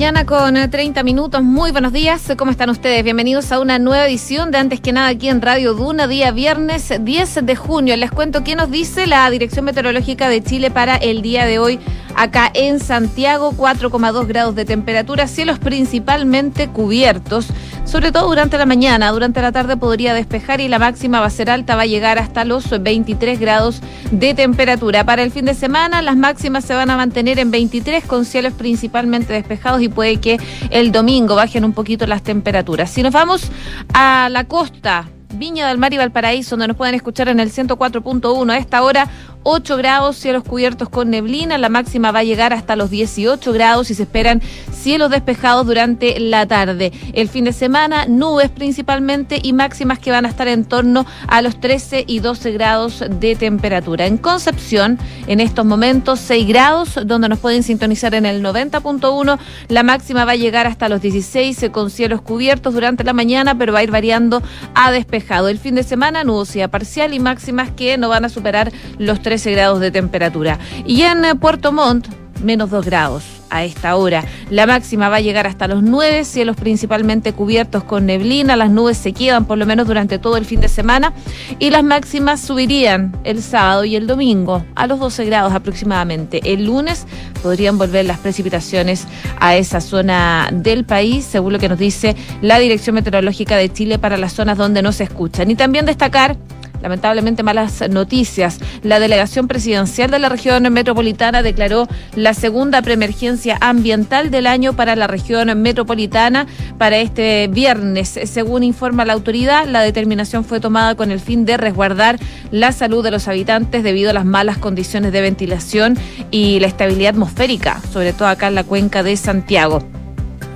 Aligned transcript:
mañana 0.00 0.24
con 0.24 0.54
30 0.54 1.02
minutos. 1.02 1.42
Muy 1.42 1.72
buenos 1.72 1.92
días. 1.92 2.32
¿Cómo 2.38 2.50
están 2.50 2.70
ustedes? 2.70 3.04
Bienvenidos 3.04 3.52
a 3.52 3.60
una 3.60 3.78
nueva 3.78 4.06
edición 4.06 4.50
de 4.50 4.56
Antes 4.56 4.80
que 4.80 4.92
nada 4.92 5.08
aquí 5.08 5.28
en 5.28 5.42
Radio 5.42 5.74
Duna, 5.74 6.06
día 6.06 6.30
viernes 6.30 6.90
10 6.98 7.40
de 7.44 7.54
junio. 7.54 7.94
Les 7.98 8.10
cuento 8.10 8.42
qué 8.42 8.56
nos 8.56 8.70
dice 8.70 9.06
la 9.06 9.28
Dirección 9.28 9.66
Meteorológica 9.66 10.30
de 10.30 10.42
Chile 10.42 10.70
para 10.70 10.96
el 10.96 11.20
día 11.20 11.44
de 11.44 11.58
hoy 11.58 11.80
acá 12.16 12.50
en 12.54 12.80
Santiago. 12.80 13.52
4,2 13.52 14.26
grados 14.26 14.54
de 14.54 14.64
temperatura, 14.64 15.26
cielos 15.26 15.58
principalmente 15.58 16.68
cubiertos, 16.68 17.48
sobre 17.84 18.10
todo 18.10 18.26
durante 18.26 18.56
la 18.56 18.64
mañana. 18.64 19.12
Durante 19.12 19.42
la 19.42 19.52
tarde 19.52 19.76
podría 19.76 20.14
despejar 20.14 20.62
y 20.62 20.68
la 20.68 20.78
máxima 20.78 21.20
va 21.20 21.26
a 21.26 21.30
ser 21.30 21.50
alta, 21.50 21.76
va 21.76 21.82
a 21.82 21.86
llegar 21.86 22.18
hasta 22.18 22.46
los 22.46 22.70
23 22.70 23.38
grados 23.38 23.82
de 24.10 24.32
temperatura. 24.32 25.04
Para 25.04 25.22
el 25.22 25.30
fin 25.30 25.44
de 25.44 25.52
semana 25.52 26.00
las 26.00 26.16
máximas 26.16 26.64
se 26.64 26.72
van 26.72 26.88
a 26.88 26.96
mantener 26.96 27.38
en 27.38 27.50
23 27.50 28.02
con 28.06 28.24
cielos 28.24 28.54
principalmente 28.54 29.34
despejados 29.34 29.82
y 29.82 29.89
puede 29.90 30.16
que 30.18 30.38
el 30.70 30.92
domingo 30.92 31.34
bajen 31.34 31.64
un 31.64 31.72
poquito 31.72 32.06
las 32.06 32.22
temperaturas. 32.22 32.90
Si 32.90 33.02
nos 33.02 33.12
vamos 33.12 33.50
a 33.92 34.28
la 34.30 34.44
costa, 34.44 35.08
Viña 35.32 35.68
del 35.68 35.78
Mar 35.78 35.92
y 35.92 35.96
Valparaíso, 35.96 36.50
donde 36.50 36.68
nos 36.68 36.76
pueden 36.76 36.94
escuchar 36.94 37.28
en 37.28 37.38
el 37.38 37.52
104.1 37.52 38.52
a 38.52 38.58
esta 38.58 38.82
hora, 38.82 39.08
8 39.42 39.76
grados, 39.78 40.16
cielos 40.16 40.44
cubiertos 40.44 40.88
con 40.88 41.10
neblina, 41.10 41.56
la 41.56 41.70
máxima 41.70 42.12
va 42.12 42.20
a 42.20 42.24
llegar 42.24 42.52
hasta 42.52 42.76
los 42.76 42.90
18 42.90 43.52
grados 43.52 43.90
y 43.90 43.94
se 43.94 44.02
esperan 44.02 44.42
cielos 44.70 45.10
despejados 45.10 45.66
durante 45.66 46.20
la 46.20 46.46
tarde. 46.46 46.92
El 47.14 47.28
fin 47.28 47.44
de 47.44 47.52
semana, 47.52 48.06
nubes 48.06 48.50
principalmente 48.50 49.40
y 49.42 49.52
máximas 49.52 49.98
que 49.98 50.10
van 50.10 50.26
a 50.26 50.28
estar 50.28 50.48
en 50.48 50.64
torno 50.64 51.06
a 51.26 51.40
los 51.40 51.58
13 51.58 52.04
y 52.06 52.20
12 52.20 52.52
grados 52.52 53.02
de 53.08 53.34
temperatura. 53.34 54.06
En 54.06 54.18
Concepción, 54.18 54.98
en 55.26 55.40
estos 55.40 55.64
momentos, 55.64 56.20
6 56.20 56.46
grados, 56.46 56.98
donde 57.06 57.28
nos 57.28 57.38
pueden 57.38 57.62
sintonizar 57.62 58.14
en 58.14 58.26
el 58.26 58.42
90.1, 58.42 59.38
la 59.68 59.82
máxima 59.82 60.24
va 60.24 60.32
a 60.32 60.36
llegar 60.36 60.66
hasta 60.66 60.88
los 60.88 61.00
16 61.00 61.70
con 61.72 61.90
cielos 61.90 62.20
cubiertos 62.20 62.74
durante 62.74 63.04
la 63.04 63.12
mañana, 63.12 63.56
pero 63.56 63.72
va 63.72 63.78
a 63.78 63.82
ir 63.82 63.90
variando 63.90 64.42
a 64.74 64.92
despejado. 64.92 65.48
El 65.48 65.58
fin 65.58 65.74
de 65.74 65.82
semana, 65.82 66.24
nubosidad 66.24 66.70
parcial 66.70 67.14
y 67.14 67.20
máximas 67.20 67.70
que 67.70 67.96
no 67.96 68.08
van 68.08 68.24
a 68.24 68.28
superar 68.28 68.70
los 68.98 69.22
13 69.22 69.29
grados 69.44 69.80
de 69.80 69.90
temperatura. 69.90 70.58
Y 70.84 71.02
en 71.02 71.24
eh, 71.24 71.34
Puerto 71.34 71.72
Montt, 71.72 72.08
menos 72.42 72.70
2 72.70 72.84
grados 72.84 73.24
a 73.50 73.64
esta 73.64 73.96
hora. 73.96 74.24
La 74.48 74.66
máxima 74.66 75.08
va 75.08 75.16
a 75.16 75.20
llegar 75.20 75.46
hasta 75.46 75.68
los 75.68 75.82
9, 75.82 76.24
cielos 76.24 76.56
principalmente 76.56 77.32
cubiertos 77.32 77.84
con 77.84 78.06
neblina, 78.06 78.56
las 78.56 78.70
nubes 78.70 78.96
se 78.96 79.12
quedan 79.12 79.44
por 79.44 79.58
lo 79.58 79.66
menos 79.66 79.86
durante 79.86 80.18
todo 80.18 80.36
el 80.36 80.44
fin 80.44 80.60
de 80.60 80.68
semana 80.68 81.12
y 81.58 81.70
las 81.70 81.82
máximas 81.82 82.40
subirían 82.40 83.16
el 83.24 83.42
sábado 83.42 83.84
y 83.84 83.96
el 83.96 84.06
domingo 84.06 84.64
a 84.74 84.86
los 84.86 84.98
12 85.00 85.24
grados 85.24 85.52
aproximadamente. 85.52 86.40
El 86.44 86.66
lunes 86.66 87.06
podrían 87.42 87.76
volver 87.76 88.04
las 88.04 88.18
precipitaciones 88.18 89.06
a 89.38 89.56
esa 89.56 89.80
zona 89.80 90.48
del 90.52 90.84
país, 90.84 91.24
según 91.24 91.52
lo 91.52 91.58
que 91.58 91.68
nos 91.68 91.78
dice 91.78 92.16
la 92.40 92.58
Dirección 92.58 92.94
Meteorológica 92.94 93.56
de 93.56 93.72
Chile 93.72 93.98
para 93.98 94.16
las 94.16 94.32
zonas 94.32 94.56
donde 94.56 94.82
no 94.82 94.92
se 94.92 95.04
escuchan. 95.04 95.50
Y 95.50 95.56
también 95.56 95.86
destacar 95.86 96.36
lamentablemente 96.82 97.42
malas 97.42 97.82
noticias. 97.88 98.58
La 98.82 99.00
delegación 99.00 99.48
presidencial 99.48 100.10
de 100.10 100.18
la 100.18 100.28
región 100.28 100.62
metropolitana 100.72 101.42
declaró 101.42 101.88
la 102.16 102.34
segunda 102.34 102.82
preemergencia 102.82 103.58
ambiental 103.60 104.30
del 104.30 104.46
año 104.46 104.74
para 104.74 104.96
la 104.96 105.06
región 105.06 105.60
metropolitana 105.60 106.46
para 106.78 106.98
este 106.98 107.48
viernes. 107.48 108.18
Según 108.24 108.62
informa 108.62 109.04
la 109.04 109.12
autoridad, 109.12 109.66
la 109.66 109.82
determinación 109.82 110.44
fue 110.44 110.60
tomada 110.60 110.94
con 110.94 111.10
el 111.10 111.20
fin 111.20 111.44
de 111.44 111.56
resguardar 111.56 112.18
la 112.50 112.72
salud 112.72 113.04
de 113.04 113.10
los 113.10 113.28
habitantes 113.28 113.82
debido 113.82 114.10
a 114.10 114.14
las 114.14 114.24
malas 114.24 114.58
condiciones 114.58 115.12
de 115.12 115.20
ventilación 115.20 115.96
y 116.30 116.60
la 116.60 116.66
estabilidad 116.66 117.14
atmosférica, 117.14 117.80
sobre 117.92 118.12
todo 118.12 118.28
acá 118.28 118.48
en 118.48 118.54
la 118.54 118.64
cuenca 118.64 119.02
de 119.02 119.16
Santiago. 119.16 119.99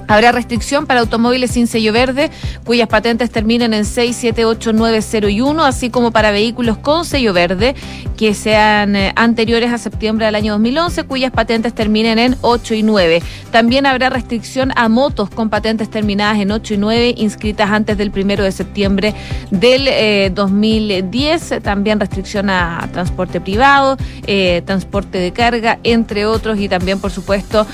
Habrá 0.08 0.32
restricción 0.32 0.86
para 0.86 1.00
automóviles 1.00 1.52
sin 1.52 1.66
sello 1.66 1.92
verde, 1.92 2.30
cuyas 2.64 2.88
patentes 2.88 3.30
terminen 3.30 3.74
en 3.74 3.84
6, 3.84 4.16
7, 4.18 4.44
8, 4.44 4.72
9, 4.72 5.02
0 5.02 5.28
y 5.28 5.40
1, 5.40 5.64
así 5.64 5.90
como 5.90 6.10
para 6.10 6.30
vehículos 6.30 6.78
con 6.78 7.04
sello 7.04 7.32
verde 7.32 7.74
que 8.16 8.34
sean 8.34 8.96
eh, 8.96 9.12
anteriores 9.16 9.72
a 9.72 9.78
septiembre 9.78 10.26
del 10.26 10.34
año 10.34 10.52
2011, 10.52 11.04
cuyas 11.04 11.32
patentes 11.32 11.74
terminen 11.74 12.18
en 12.18 12.36
8 12.42 12.74
y 12.74 12.82
9. 12.82 13.22
También 13.50 13.86
habrá 13.86 14.10
restricción 14.10 14.72
a 14.76 14.88
motos 14.88 15.30
con 15.30 15.50
patentes 15.50 15.90
terminadas 15.90 16.38
en 16.38 16.50
8 16.50 16.74
y 16.74 16.76
9, 16.76 17.14
inscritas 17.16 17.70
antes 17.70 17.98
del 17.98 18.12
1 18.14 18.42
de 18.42 18.52
septiembre 18.52 19.14
del 19.50 20.34
2010. 20.34 21.52
Eh, 21.52 21.60
También 21.60 22.00
restricción 22.00 22.50
a 22.50 22.88
transporte 22.92 23.40
privado, 23.40 23.96
eh, 24.26 24.62
transporte 24.64 25.18
de 25.18 25.32
carga, 25.32 25.78
entre 25.82 26.26
otros, 26.26 26.58
y 26.58 26.68
también, 26.68 27.00
por 27.00 27.10
supuesto, 27.10 27.66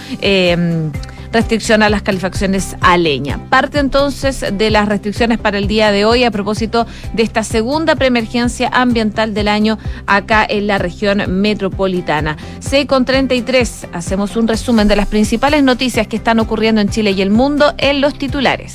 restricción 1.33 1.83
a 1.83 1.91
las 1.91 2.03
calefacciones 2.03 2.77
a 2.81 2.97
leña. 2.97 3.39
Parte 3.49 3.79
entonces 3.79 4.45
de 4.53 4.71
las 4.71 4.89
restricciones 4.89 5.39
para 5.39 5.59
el 5.59 5.69
día 5.69 5.93
de 5.93 6.05
hoy 6.05 6.25
a 6.25 6.31
propósito 6.31 6.87
de 7.15 7.23
esta 7.23 7.45
segunda 7.45 7.97
preemergencia 7.97 8.69
ambiental 8.73 9.35
del 9.35 9.49
año 9.49 9.79
acá 10.07 10.47
en 10.49 10.67
la 10.67 10.79
región 10.79 11.41
metropolitana. 11.41 12.37
C 12.61 12.87
con 12.87 13.05
33, 13.05 13.89
hacemos 13.93 14.37
un 14.37 14.49
resumen 14.49 14.89
de 14.89 14.97
las 14.97 15.07
principales 15.07 15.63
noticias 15.63 16.07
que 16.07 16.17
están 16.17 16.41
ocurriendo 16.41 16.81
en 16.81 16.89
Chile 16.89 17.13
y 17.13 17.23
el 17.23 17.31
mundo 17.31 17.75
en 17.79 18.01
los 18.01 18.17
titulares. 18.19 18.75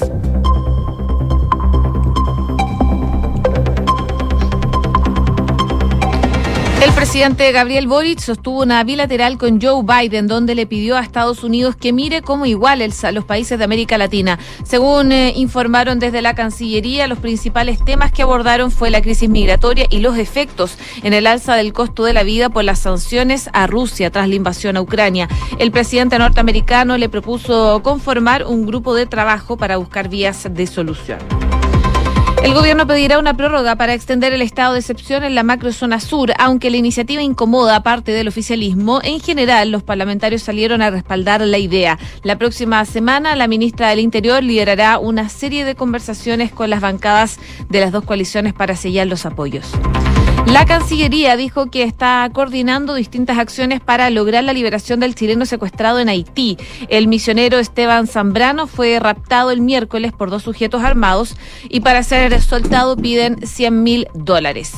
El 6.86 6.94
presidente 6.94 7.52
Gabriel 7.52 7.88
Boric 7.88 8.20
sostuvo 8.20 8.62
una 8.62 8.84
bilateral 8.84 9.40
con 9.40 9.60
Joe 9.60 9.82
Biden, 9.84 10.28
donde 10.28 10.54
le 10.54 10.68
pidió 10.68 10.96
a 10.96 11.00
Estados 11.00 11.44
Unidos 11.44 11.76
que 11.76 11.92
mire 11.92 12.22
como 12.22 12.46
iguales 12.46 13.04
a 13.04 13.12
los 13.12 13.26
países 13.26 13.58
de 13.58 13.66
América 13.66 13.98
Latina. 13.98 14.38
Según 14.64 15.12
eh, 15.12 15.34
informaron 15.36 15.98
desde 15.98 16.22
la 16.22 16.36
Cancillería, 16.36 17.08
los 17.08 17.18
principales 17.18 17.84
temas 17.84 18.12
que 18.12 18.22
abordaron 18.22 18.70
fue 18.70 18.92
la 18.92 19.02
crisis 19.02 19.28
migratoria 19.28 19.88
y 19.90 19.98
los 19.98 20.20
efectos 20.20 20.78
en 21.02 21.14
el 21.14 21.26
alza 21.26 21.56
del 21.56 21.74
costo 21.74 22.04
de 22.04 22.14
la 22.14 22.22
vida 22.22 22.50
por 22.50 22.64
las 22.64 22.78
sanciones 22.78 23.50
a 23.52 23.66
Rusia 23.66 24.12
tras 24.12 24.30
la 24.30 24.36
invasión 24.36 24.78
a 24.78 24.82
Ucrania. 24.82 25.28
El 25.58 25.72
presidente 25.72 26.20
norteamericano 26.20 27.00
le 27.00 27.10
propuso 27.10 27.82
conformar 27.82 28.46
un 28.46 28.68
grupo 28.68 28.94
de 28.94 29.08
trabajo 29.08 29.58
para 29.58 29.78
buscar 29.78 30.08
vías 30.08 30.48
de 30.52 30.68
solución. 30.68 31.45
El 32.46 32.54
gobierno 32.54 32.86
pedirá 32.86 33.18
una 33.18 33.36
prórroga 33.36 33.76
para 33.76 33.96
extender 33.96 34.32
el 34.32 34.44
estado 34.44 34.74
de 34.74 34.80
excepción 34.80 35.24
en 35.24 35.34
la 35.34 35.42
macrozona 35.42 36.00
sur, 36.00 36.32
aunque 36.38 36.70
la 36.70 36.78
iniciativa 36.78 37.24
incomoda 37.24 37.82
parte 37.82 38.12
del 38.12 38.28
oficialismo. 38.28 39.02
En 39.04 39.20
general, 39.20 39.72
los 39.72 39.82
parlamentarios 39.82 40.44
salieron 40.44 40.84
a 40.84 40.92
respaldar 40.92 41.42
la 41.42 41.58
idea. 41.58 41.98
La 42.22 42.38
próxima 42.38 42.86
semana, 42.86 43.36
la 43.36 43.48
ministra 43.48 43.90
del 43.90 44.00
Interior 44.00 44.44
liderará 44.44 45.00
una 45.00 45.28
serie 45.28 45.66
de 45.66 45.74
conversaciones 45.74 46.52
con 46.52 46.70
las 46.70 46.82
bancadas 46.82 47.40
de 47.68 47.80
las 47.80 47.92
dos 47.92 48.04
coaliciones 48.04 48.54
para 48.54 48.76
sellar 48.76 49.08
los 49.08 49.26
apoyos. 49.26 49.72
La 50.48 50.66
Cancillería 50.66 51.36
dijo 51.38 51.72
que 51.72 51.82
está 51.84 52.30
coordinando 52.32 52.94
distintas 52.94 53.40
acciones 53.40 53.82
para 53.82 54.10
lograr 54.12 54.44
la 54.44 54.54
liberación 54.54 55.00
del 55.00 55.16
chileno 55.16 55.46
secuestrado 55.46 56.00
en 56.00 56.08
Haití. 56.08 56.58
El 56.88 57.08
misionero 57.08 57.58
Esteban 57.58 58.06
Zambrano 58.06 58.68
fue 58.68 59.00
raptado 59.00 59.50
el 59.50 59.62
miércoles 59.62 60.14
por 60.14 60.30
dos 60.30 60.44
sujetos 60.44 60.84
armados 60.84 61.36
y 61.68 61.80
para 61.80 62.04
ser 62.04 62.40
soltado 62.42 62.96
piden 62.96 63.46
100 63.46 63.84
mil 63.84 64.08
dólares. 64.14 64.74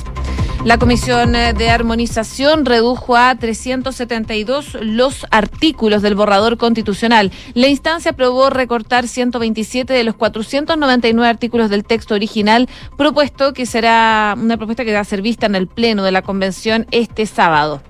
La 0.66 0.78
Comisión 0.78 1.32
de 1.32 1.70
Armonización 1.70 2.66
redujo 2.66 3.16
a 3.16 3.34
372 3.36 4.78
los 4.82 5.26
artículos 5.32 6.02
del 6.02 6.16
borrador 6.16 6.58
constitucional. 6.58 7.32
La 7.54 7.68
instancia 7.68 8.12
aprobó 8.12 8.50
recortar 8.50 9.08
127 9.08 9.94
de 9.94 10.04
los 10.04 10.16
499 10.16 11.30
artículos 11.30 11.70
del 11.70 11.86
texto 11.86 12.16
original, 12.16 12.68
propuesto 12.98 13.54
que 13.54 13.66
será 13.66 14.36
una 14.38 14.58
propuesta 14.58 14.84
que 14.84 14.94
va 14.94 15.00
a 15.00 15.06
ser 15.06 15.22
vista 15.22 15.46
en 15.46 15.56
el 15.56 15.68
Pleno 15.68 16.04
de 16.04 16.12
la 16.12 16.22
Convención 16.22 16.86
este 16.92 17.26
sábado. 17.26 17.82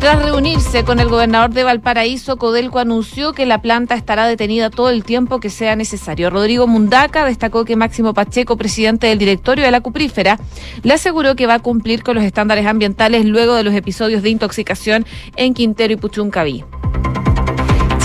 Tras 0.00 0.22
reunirse 0.22 0.84
con 0.84 1.00
el 1.00 1.08
gobernador 1.08 1.50
de 1.50 1.64
Valparaíso, 1.64 2.36
Codelco 2.36 2.78
anunció 2.78 3.32
que 3.32 3.46
la 3.46 3.60
planta 3.60 3.96
estará 3.96 4.28
detenida 4.28 4.70
todo 4.70 4.90
el 4.90 5.02
tiempo 5.02 5.40
que 5.40 5.50
sea 5.50 5.74
necesario. 5.74 6.30
Rodrigo 6.30 6.68
Mundaca 6.68 7.24
destacó 7.24 7.64
que 7.64 7.74
Máximo 7.74 8.14
Pacheco, 8.14 8.56
presidente 8.56 9.08
del 9.08 9.18
directorio 9.18 9.64
de 9.64 9.72
la 9.72 9.80
Cuprífera, 9.80 10.38
le 10.84 10.94
aseguró 10.94 11.34
que 11.34 11.48
va 11.48 11.54
a 11.54 11.58
cumplir 11.58 12.04
con 12.04 12.14
los 12.14 12.22
estándares 12.22 12.64
ambientales 12.66 13.24
luego 13.24 13.54
de 13.54 13.64
los 13.64 13.74
episodios 13.74 14.22
de 14.22 14.30
intoxicación 14.30 15.04
en 15.34 15.52
Quintero 15.52 15.92
y 15.92 15.96
Puchuncaví. 15.96 16.64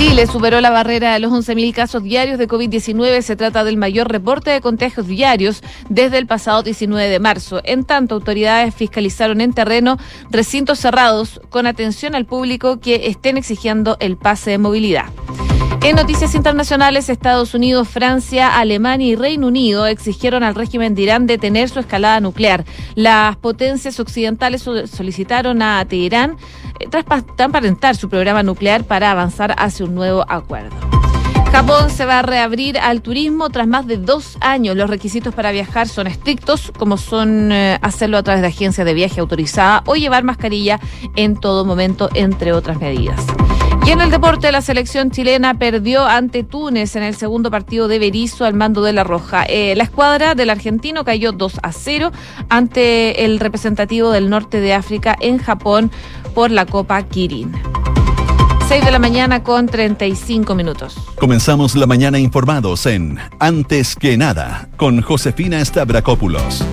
Chile 0.03 0.27
superó 0.27 0.59
la 0.59 0.69
barrera 0.69 1.13
de 1.13 1.19
los 1.19 1.31
11.000 1.31 1.73
casos 1.73 2.03
diarios 2.03 2.37
de 2.37 2.45
COVID-19. 2.45 3.21
Se 3.21 3.37
trata 3.37 3.63
del 3.63 3.77
mayor 3.77 4.11
reporte 4.11 4.51
de 4.51 4.59
contagios 4.59 5.07
diarios 5.07 5.63
desde 5.87 6.17
el 6.17 6.27
pasado 6.27 6.61
19 6.61 7.07
de 7.07 7.19
marzo. 7.21 7.61
En 7.63 7.85
tanto, 7.85 8.15
autoridades 8.15 8.75
fiscalizaron 8.75 9.39
en 9.39 9.53
terreno 9.53 9.97
recintos 10.29 10.79
cerrados 10.79 11.39
con 11.49 11.67
atención 11.67 12.15
al 12.15 12.25
público 12.25 12.81
que 12.81 13.07
estén 13.07 13.37
exigiendo 13.37 13.95
el 14.01 14.17
pase 14.17 14.51
de 14.51 14.57
movilidad. 14.57 15.05
En 15.83 15.97
noticias 15.97 16.33
internacionales, 16.33 17.09
Estados 17.09 17.53
Unidos, 17.53 17.89
Francia, 17.89 18.57
Alemania 18.57 19.05
y 19.05 19.15
Reino 19.17 19.47
Unido 19.47 19.85
exigieron 19.85 20.41
al 20.41 20.55
régimen 20.55 20.95
de 20.95 21.01
Irán 21.01 21.27
detener 21.27 21.67
su 21.67 21.81
escalada 21.81 22.21
nuclear. 22.21 22.63
Las 22.95 23.35
potencias 23.35 23.99
occidentales 23.99 24.61
solicitaron 24.61 25.61
a 25.61 25.83
Teherán 25.83 26.37
eh, 26.79 26.87
transparentar 27.35 27.97
su 27.97 28.07
programa 28.07 28.43
nuclear 28.43 28.85
para 28.85 29.11
avanzar 29.11 29.53
hacia 29.57 29.85
un 29.85 29.93
nuevo 29.93 30.23
acuerdo. 30.29 30.73
Japón 31.51 31.89
se 31.89 32.05
va 32.05 32.19
a 32.19 32.21
reabrir 32.21 32.79
al 32.79 33.01
turismo 33.01 33.49
tras 33.49 33.67
más 33.67 33.85
de 33.85 33.97
dos 33.97 34.37
años. 34.39 34.77
Los 34.77 34.89
requisitos 34.89 35.35
para 35.35 35.51
viajar 35.51 35.89
son 35.89 36.07
estrictos, 36.07 36.71
como 36.79 36.95
son 36.95 37.51
eh, 37.51 37.77
hacerlo 37.81 38.17
a 38.17 38.23
través 38.23 38.41
de 38.41 38.47
agencia 38.47 38.85
de 38.85 38.93
viaje 38.93 39.19
autorizada 39.19 39.83
o 39.85 39.95
llevar 39.95 40.23
mascarilla 40.23 40.79
en 41.17 41.35
todo 41.35 41.65
momento, 41.65 42.09
entre 42.13 42.53
otras 42.53 42.79
medidas. 42.79 43.23
Y 43.85 43.91
en 43.91 43.99
el 43.99 44.09
deporte, 44.09 44.49
la 44.53 44.61
selección 44.61 45.11
chilena 45.11 45.55
perdió 45.55 46.05
ante 46.05 46.43
Túnez 46.43 46.95
en 46.95 47.03
el 47.03 47.15
segundo 47.15 47.51
partido 47.51 47.89
de 47.89 47.99
Berizo 47.99 48.45
al 48.45 48.53
mando 48.53 48.81
de 48.81 48.93
la 48.93 49.03
Roja. 49.03 49.43
Eh, 49.43 49.75
la 49.75 49.83
escuadra 49.83 50.35
del 50.35 50.49
argentino 50.49 51.03
cayó 51.03 51.33
2 51.33 51.59
a 51.61 51.71
0 51.73 52.11
ante 52.47 53.25
el 53.25 53.41
representativo 53.41 54.11
del 54.11 54.29
norte 54.29 54.61
de 54.61 54.73
África 54.73 55.17
en 55.19 55.37
Japón 55.37 55.91
por 56.33 56.49
la 56.49 56.65
Copa 56.65 57.01
Kirin. 57.03 57.51
6 58.69 58.85
de 58.85 58.91
la 58.91 58.99
mañana 58.99 59.43
con 59.43 59.65
35 59.65 60.55
minutos. 60.55 60.95
Comenzamos 61.19 61.75
la 61.75 61.85
mañana 61.85 62.17
informados 62.17 62.85
en 62.85 63.19
Antes 63.39 63.97
que 63.97 64.17
nada 64.17 64.69
con 64.77 65.01
Josefina 65.01 65.63
Stavrakopoulos. 65.63 66.63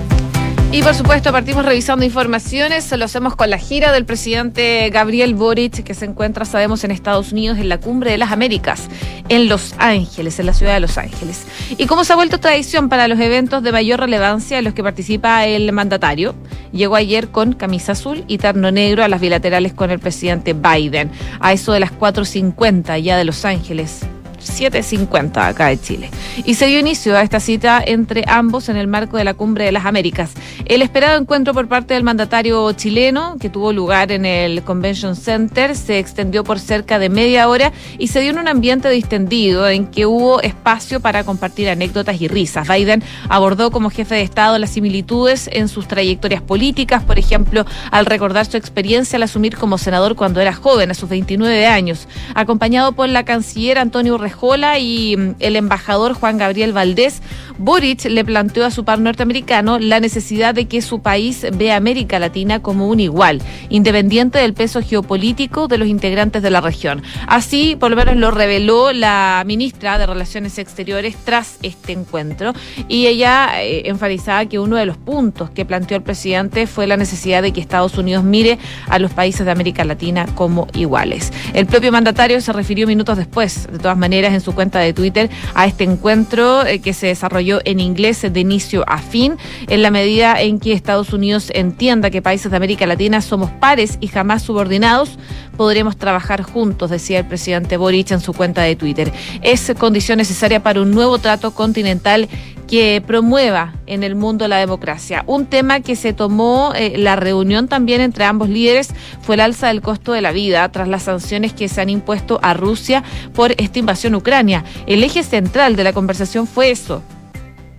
Y 0.72 0.84
por 0.84 0.94
supuesto 0.94 1.32
partimos 1.32 1.64
revisando 1.64 2.05
informaciones, 2.05 2.93
lo 2.96 3.05
hacemos 3.05 3.34
con 3.34 3.50
la 3.50 3.58
gira 3.58 3.90
del 3.90 4.05
presidente 4.05 4.88
Gabriel 4.90 5.34
Boric 5.34 5.82
que 5.82 5.94
se 5.94 6.05
encuentra, 6.05 6.44
sabemos, 6.44 6.84
en 6.84 6.93
Estados 6.93 7.32
Unidos 7.32 7.58
en 7.58 7.69
la 7.69 7.78
Cumbre 7.78 8.12
de 8.12 8.19
las 8.19 8.31
Américas, 8.31 8.88
en 9.28 9.49
Los 9.49 9.75
Ángeles, 9.78 10.38
en 10.38 10.46
la 10.46 10.55
ciudad 10.55 10.75
de 10.75 10.81
Los 10.81 10.96
Ángeles. 10.96 11.44
Y 11.76 11.87
como 11.87 12.05
se 12.05 12.12
ha 12.12 12.17
vuelto 12.17 12.38
tradición 12.38 12.88
para 12.88 13.08
los 13.08 13.19
eventos 13.19 13.64
de 13.64 13.72
mayor 13.72 13.99
relevancia 13.99 14.58
en 14.58 14.64
los 14.64 14.72
que 14.72 14.84
participa 14.84 15.44
el 15.44 15.72
mandatario, 15.72 16.37
llegó 16.70 16.94
ayer 16.94 17.31
con 17.31 17.52
camisa 17.55 17.93
azul 17.93 18.23
y 18.28 18.38
terno 18.38 18.70
negro 18.70 19.02
a 19.02 19.08
las 19.08 19.20
bilaterales 19.20 19.75
con 19.75 19.90
el 19.90 19.99
presidente 19.99 20.52
Biden, 20.52 21.11
a 21.40 21.52
eso 21.52 21.73
de 21.73 21.81
las 21.81 21.93
4.50 21.93 22.96
ya 23.02 23.16
de 23.16 23.25
Los 23.25 23.44
Ángeles. 23.44 24.02
7.50 24.40 25.48
acá 25.48 25.69
de 25.69 25.81
Chile. 25.81 26.10
Y 26.44 26.54
se 26.54 26.66
dio 26.66 26.78
inicio 26.78 27.16
a 27.16 27.22
esta 27.22 27.40
cita 27.40 27.82
entre 27.84 28.25
ambos 28.26 28.69
en 28.69 28.76
el 28.76 28.87
marco 28.87 29.16
de 29.16 29.25
la 29.25 29.34
Cumbre 29.34 29.64
de 29.64 29.72
las 29.72 29.87
Américas. 29.87 30.32
El 30.66 30.82
esperado 30.82 31.20
encuentro 31.20 31.54
por 31.54 31.69
parte 31.69 31.94
del 31.94 32.02
mandatario 32.02 32.72
chileno, 32.72 33.37
que 33.40 33.50
tuvo 33.50 33.72
lugar 33.72 34.12
en 34.12 34.25
el 34.25 34.62
Convention 34.62 35.16
Center, 35.16 35.76
se 35.76 35.98
extendió 35.98 36.44
por 36.44 36.58
cerca 36.58 36.98
de 36.98 37.08
media 37.08 37.48
hora 37.48 37.72
y 37.98 38.08
se 38.08 38.20
dio 38.20 38.31
en 38.31 38.38
un 38.38 38.48
ambiente 38.48 38.88
distendido 38.90 39.69
en 39.69 39.87
que 39.87 40.06
hubo 40.06 40.40
espacio 40.40 41.00
para 41.00 41.25
compartir 41.25 41.69
anécdotas 41.69 42.20
y 42.20 42.28
risas. 42.28 42.69
Biden 42.69 43.02
abordó 43.28 43.70
como 43.70 43.90
jefe 43.90 44.14
de 44.16 44.22
Estado 44.22 44.58
las 44.58 44.70
similitudes 44.70 45.48
en 45.52 45.69
sus 45.69 45.88
trayectorias 45.88 46.42
políticas, 46.42 47.04
por 47.04 47.19
ejemplo, 47.19 47.64
al 47.90 48.06
recordar 48.06 48.46
su 48.46 48.56
experiencia 48.56 49.16
al 49.16 49.22
asumir 49.25 49.56
como 49.56 49.78
senador 49.78 50.16
cuando 50.16 50.40
era 50.40 50.52
joven, 50.52 50.90
a 50.90 50.94
sus 50.94 51.08
29 51.08 51.66
años, 51.66 52.08
acompañado 52.34 52.92
por 52.92 53.08
la 53.08 53.25
canciller 53.25 53.78
Antonio 53.78 54.19
Jola 54.30 54.78
y 54.78 55.16
mm, 55.16 55.34
el 55.40 55.56
embajador 55.56 56.14
Juan 56.14 56.38
Gabriel 56.38 56.72
Valdés, 56.72 57.22
Boric 57.58 58.04
le 58.06 58.24
planteó 58.24 58.64
a 58.64 58.70
su 58.70 58.84
par 58.84 59.00
norteamericano 59.00 59.78
la 59.78 60.00
necesidad 60.00 60.54
de 60.54 60.66
que 60.66 60.80
su 60.80 61.00
país 61.02 61.46
vea 61.52 61.74
a 61.74 61.76
América 61.76 62.18
Latina 62.18 62.62
como 62.62 62.88
un 62.88 63.00
igual, 63.00 63.42
independiente 63.68 64.38
del 64.38 64.54
peso 64.54 64.80
geopolítico 64.80 65.68
de 65.68 65.78
los 65.78 65.88
integrantes 65.88 66.42
de 66.42 66.50
la 66.50 66.60
región. 66.60 67.02
Así, 67.26 67.76
por 67.78 67.90
lo 67.90 67.96
menos 67.96 68.16
lo 68.16 68.30
reveló 68.30 68.92
la 68.92 69.42
ministra 69.46 69.98
de 69.98 70.06
Relaciones 70.06 70.58
Exteriores 70.58 71.16
tras 71.24 71.58
este 71.62 71.92
encuentro 71.92 72.52
y 72.88 73.06
ella 73.06 73.62
eh, 73.62 73.82
enfatizaba 73.86 74.46
que 74.46 74.58
uno 74.58 74.76
de 74.76 74.86
los 74.86 74.96
puntos 74.96 75.50
que 75.50 75.64
planteó 75.64 75.96
el 75.96 76.02
presidente 76.02 76.66
fue 76.66 76.86
la 76.86 76.96
necesidad 76.96 77.42
de 77.42 77.52
que 77.52 77.60
Estados 77.60 77.98
Unidos 77.98 78.24
mire 78.24 78.58
a 78.88 78.98
los 78.98 79.12
países 79.12 79.44
de 79.44 79.52
América 79.52 79.84
Latina 79.84 80.26
como 80.34 80.66
iguales. 80.74 81.32
El 81.54 81.66
propio 81.66 81.92
mandatario 81.92 82.40
se 82.40 82.52
refirió 82.52 82.86
minutos 82.86 83.16
después, 83.16 83.68
de 83.70 83.78
todas 83.78 83.96
maneras, 83.96 84.19
en 84.28 84.40
su 84.40 84.55
cuenta 84.55 84.78
de 84.78 84.93
Twitter 84.93 85.31
a 85.55 85.67
este 85.67 85.84
encuentro 85.84 86.67
eh, 86.67 86.81
que 86.81 86.93
se 86.93 87.08
desarrolló 87.08 87.61
en 87.64 87.81
inglés 87.81 88.22
de 88.22 88.40
inicio 88.40 88.84
a 88.87 88.99
fin, 88.99 89.37
en 89.69 89.82
la 89.82 89.90
medida 89.90 90.40
en 90.40 90.61
que 90.61 90.72
Estados 90.72 91.12
Unidos 91.12 91.50
entienda 91.55 92.11
que 92.11 92.22
países 92.22 92.50
de 92.50 92.56
América 92.56 92.87
Latina 92.87 93.20
somos 93.20 93.50
pares 93.50 93.99
y 94.00 94.08
jamás 94.08 94.43
subordinados, 94.43 95.19
podremos 95.56 95.96
trabajar 95.96 96.43
juntos, 96.43 96.90
decía 96.90 97.19
el 97.19 97.26
presidente 97.26 97.76
Boric 97.76 98.11
en 98.11 98.20
su 98.20 98.32
cuenta 98.32 98.62
de 98.62 98.76
Twitter. 98.76 99.12
Es 99.43 99.72
condición 99.78 100.19
necesaria 100.19 100.62
para 100.62 100.81
un 100.81 100.90
nuevo 100.90 101.19
trato 101.19 101.52
continental 101.52 102.28
que 102.70 103.02
promueva 103.05 103.75
en 103.87 104.05
el 104.05 104.14
mundo 104.14 104.46
la 104.46 104.58
democracia. 104.58 105.25
Un 105.26 105.46
tema 105.46 105.81
que 105.81 105.96
se 105.96 106.12
tomó 106.12 106.72
eh, 106.76 106.96
la 106.96 107.17
reunión 107.17 107.67
también 107.67 108.00
entre 108.00 108.25
ambos 108.25 108.49
líderes 108.49 108.94
fue 109.22 109.34
el 109.34 109.40
alza 109.40 109.67
del 109.67 109.82
costo 109.82 110.12
de 110.12 110.20
la 110.20 110.31
vida 110.31 110.70
tras 110.70 110.87
las 110.87 111.02
sanciones 111.02 111.52
que 111.52 111.69
se 111.69 111.81
han 111.81 111.90
impuesto 111.90 112.38
a 112.43 112.55
Rusia 112.55 113.02
por 113.34 113.52
esta 113.61 113.81
invasión 113.81 114.14
ucrania. 114.14 114.64
El 114.87 115.02
eje 115.02 115.25
central 115.25 115.75
de 115.75 115.82
la 115.82 115.93
conversación 115.93 116.46
fue 116.46 116.70
eso, 116.70 117.02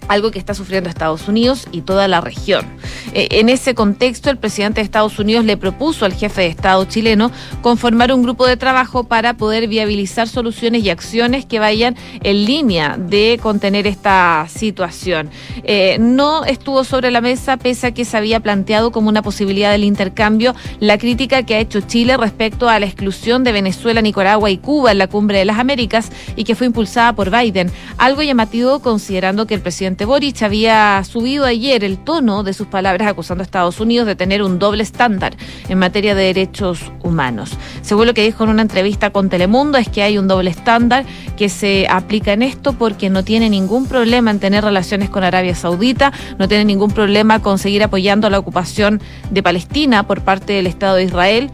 algo 0.08 0.32
que 0.32 0.40
está 0.40 0.54
sufriendo 0.54 0.90
Estados 0.90 1.28
Unidos 1.28 1.68
y 1.72 1.82
toda 1.82 2.08
la 2.08 2.22
región. 2.22 2.66
Eh, 3.14 3.28
en 3.32 3.50
ese 3.50 3.76
contexto, 3.76 4.30
el 4.30 4.38
presidente 4.38 4.82
de 4.82 4.86
Estados 4.86 5.20
Unidos 5.20 5.46
le 5.46 5.58
propuso 5.58 6.06
al 6.06 6.14
jefe 6.14 6.42
de 6.42 6.48
Estado 6.48 6.84
chileno 6.86 7.32
conformar 7.62 8.14
un 8.14 8.24
grupo 8.24 8.46
de 8.46 8.58
trabajo 8.58 9.04
para 9.04 9.36
poder 9.36 9.68
viabilizar 9.68 10.28
soluciones 10.28 10.84
y 10.84 10.90
acciones 10.90 11.46
que 11.46 11.60
vayan 11.60 11.96
en 12.24 12.46
línea 12.46 12.98
de 12.98 13.40
contener 13.42 13.88
esta 13.88 14.48
situación. 14.50 15.30
Eh, 15.64 15.98
no 16.00 16.46
estuvo 16.46 16.84
sobre 16.84 17.12
la 17.12 17.22
mesa, 17.22 17.58
pese 17.58 17.88
a 17.88 17.92
que 17.92 18.06
se 18.06 18.18
había 18.18 18.40
planteado 18.40 18.92
como 18.92 19.10
una 19.10 19.22
posibilidad 19.22 19.72
del 19.72 19.84
intercambio 19.84 20.56
la 20.80 20.98
crítica 20.98 21.44
que 21.44 21.56
ha 21.56 21.60
hecho 21.60 21.82
Chile 21.82 22.18
respecto 22.18 22.70
a 22.70 22.80
la 22.80 22.86
exclusión 22.86 23.44
de 23.44 23.52
Venezuela, 23.52 24.02
Nicaragua 24.02 24.50
y 24.50 24.58
Cuba 24.58 24.92
en 24.92 24.98
la 24.98 25.08
cumbre 25.08 25.40
de 25.40 25.46
las 25.46 25.60
Américas 25.60 26.12
y 26.36 26.44
que 26.44 26.56
fue 26.56 26.68
impulsada 26.68 27.14
por 27.14 27.30
Biden. 27.30 27.72
Algo 27.98 28.22
llamativo 28.22 28.80
considerando 28.80 29.48
que 29.48 29.56
el 29.56 29.62
presidente 29.62 29.91
Boric 30.06 30.42
había 30.44 31.04
subido 31.04 31.46
ayer 31.46 31.84
el 31.84 31.98
tono 31.98 32.44
de 32.44 32.54
sus 32.54 32.68
palabras 32.68 33.08
acusando 33.08 33.42
a 33.42 33.46
Estados 33.46 33.80
Unidos 33.80 34.08
de 34.08 34.16
tener 34.16 34.42
un 34.44 34.60
doble 34.60 34.84
estándar 34.84 35.36
en 35.70 35.78
materia 35.78 36.16
de 36.16 36.24
derechos 36.24 36.92
humanos. 37.04 37.58
Según 37.82 38.08
lo 38.08 38.14
que 38.14 38.24
dijo 38.24 38.44
en 38.44 38.50
una 38.50 38.62
entrevista 38.62 39.12
con 39.12 39.30
Telemundo, 39.30 39.78
es 39.78 39.90
que 39.90 40.04
hay 40.04 40.18
un 40.18 40.28
doble 40.28 40.50
estándar 40.50 41.06
que 41.38 41.50
se 41.50 41.88
aplica 41.90 42.34
en 42.34 42.42
esto 42.42 42.74
porque 42.74 43.10
no 43.10 43.24
tiene 43.24 43.50
ningún 43.50 43.86
problema 43.86 44.32
en 44.32 44.40
tener 44.40 44.64
relaciones 44.64 45.10
con 45.10 45.24
Arabia 45.24 45.56
Saudita, 45.56 46.12
no 46.38 46.48
tiene 46.48 46.66
ningún 46.66 46.92
problema 46.92 47.42
con 47.42 47.58
seguir 47.58 47.84
apoyando 47.84 48.30
la 48.30 48.40
ocupación 48.40 49.02
de 49.30 49.44
Palestina 49.44 50.08
por 50.08 50.22
parte 50.22 50.54
del 50.54 50.68
Estado 50.68 50.96
de 50.96 51.04
Israel 51.04 51.52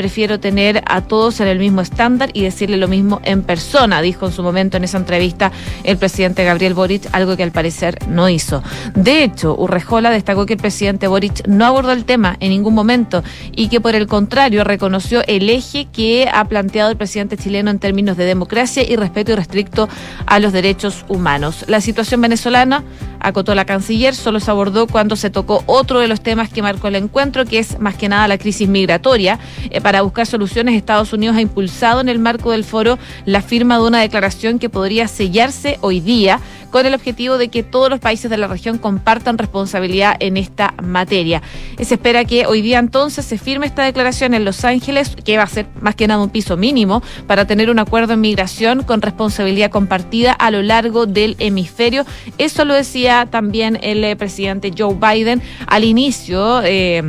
prefiero 0.00 0.40
tener 0.40 0.82
a 0.86 1.02
todos 1.02 1.40
en 1.40 1.48
el 1.48 1.58
mismo 1.58 1.82
estándar 1.82 2.30
y 2.32 2.40
decirle 2.40 2.78
lo 2.78 2.88
mismo 2.88 3.20
en 3.22 3.42
persona, 3.42 4.00
dijo 4.00 4.24
en 4.24 4.32
su 4.32 4.42
momento 4.42 4.78
en 4.78 4.84
esa 4.84 4.96
entrevista 4.96 5.52
el 5.84 5.98
presidente 5.98 6.42
Gabriel 6.42 6.72
Boric, 6.72 7.06
algo 7.12 7.36
que 7.36 7.42
al 7.42 7.52
parecer 7.52 7.98
no 8.08 8.30
hizo. 8.30 8.62
De 8.94 9.22
hecho, 9.22 9.54
Urrejola 9.58 10.08
destacó 10.08 10.46
que 10.46 10.54
el 10.54 10.58
presidente 10.58 11.06
Boric 11.06 11.46
no 11.46 11.66
abordó 11.66 11.92
el 11.92 12.06
tema 12.06 12.38
en 12.40 12.48
ningún 12.48 12.72
momento 12.72 13.22
y 13.54 13.68
que 13.68 13.82
por 13.82 13.94
el 13.94 14.06
contrario 14.06 14.64
reconoció 14.64 15.22
el 15.26 15.50
eje 15.50 15.86
que 15.92 16.30
ha 16.32 16.46
planteado 16.46 16.90
el 16.90 16.96
presidente 16.96 17.36
chileno 17.36 17.70
en 17.70 17.78
términos 17.78 18.16
de 18.16 18.24
democracia 18.24 18.82
y 18.82 18.96
respeto 18.96 19.32
irrestricto 19.32 19.86
a 20.24 20.38
los 20.38 20.54
derechos 20.54 21.04
humanos. 21.08 21.66
La 21.68 21.82
situación 21.82 22.22
venezolana, 22.22 22.84
acotó 23.20 23.54
la 23.54 23.64
canciller, 23.64 24.14
solo 24.14 24.40
se 24.40 24.50
abordó 24.50 24.86
cuando 24.86 25.16
se 25.16 25.30
tocó 25.30 25.62
otro 25.66 26.00
de 26.00 26.08
los 26.08 26.20
temas 26.20 26.48
que 26.48 26.62
marcó 26.62 26.88
el 26.88 26.96
encuentro, 26.96 27.44
que 27.44 27.58
es 27.58 27.78
más 27.78 27.94
que 27.94 28.08
nada 28.08 28.26
la 28.28 28.38
crisis 28.38 28.68
migratoria. 28.68 29.38
Eh, 29.70 29.80
para 29.80 30.02
buscar 30.02 30.26
soluciones, 30.26 30.74
Estados 30.74 31.12
Unidos 31.12 31.36
ha 31.36 31.40
impulsado 31.40 32.00
en 32.00 32.08
el 32.08 32.18
marco 32.18 32.50
del 32.50 32.64
foro 32.64 32.98
la 33.24 33.42
firma 33.42 33.76
de 33.78 33.84
una 33.84 34.00
declaración 34.00 34.58
que 34.58 34.68
podría 34.68 35.08
sellarse 35.08 35.78
hoy 35.80 36.00
día 36.00 36.40
con 36.70 36.86
el 36.86 36.94
objetivo 36.94 37.38
de 37.38 37.48
que 37.48 37.62
todos 37.62 37.90
los 37.90 38.00
países 38.00 38.30
de 38.30 38.38
la 38.38 38.46
región 38.46 38.78
compartan 38.78 39.38
responsabilidad 39.38 40.16
en 40.20 40.36
esta 40.36 40.74
materia. 40.82 41.42
Se 41.80 41.94
espera 41.94 42.24
que 42.24 42.46
hoy 42.46 42.62
día 42.62 42.78
entonces 42.78 43.24
se 43.24 43.38
firme 43.38 43.66
esta 43.66 43.84
declaración 43.84 44.34
en 44.34 44.44
Los 44.44 44.64
Ángeles, 44.64 45.16
que 45.24 45.36
va 45.36 45.44
a 45.44 45.48
ser 45.48 45.66
más 45.80 45.94
que 45.94 46.06
nada 46.06 46.22
un 46.22 46.30
piso 46.30 46.56
mínimo 46.56 47.02
para 47.26 47.46
tener 47.46 47.70
un 47.70 47.78
acuerdo 47.78 48.14
en 48.14 48.20
migración 48.20 48.82
con 48.82 49.02
responsabilidad 49.02 49.70
compartida 49.70 50.32
a 50.32 50.50
lo 50.50 50.62
largo 50.62 51.06
del 51.06 51.36
hemisferio. 51.38 52.04
Eso 52.38 52.64
lo 52.64 52.74
decía 52.74 53.26
también 53.30 53.78
el 53.82 54.04
eh, 54.04 54.16
presidente 54.16 54.72
Joe 54.76 54.94
Biden 54.94 55.42
al 55.66 55.84
inicio. 55.84 56.62
Eh, 56.62 57.02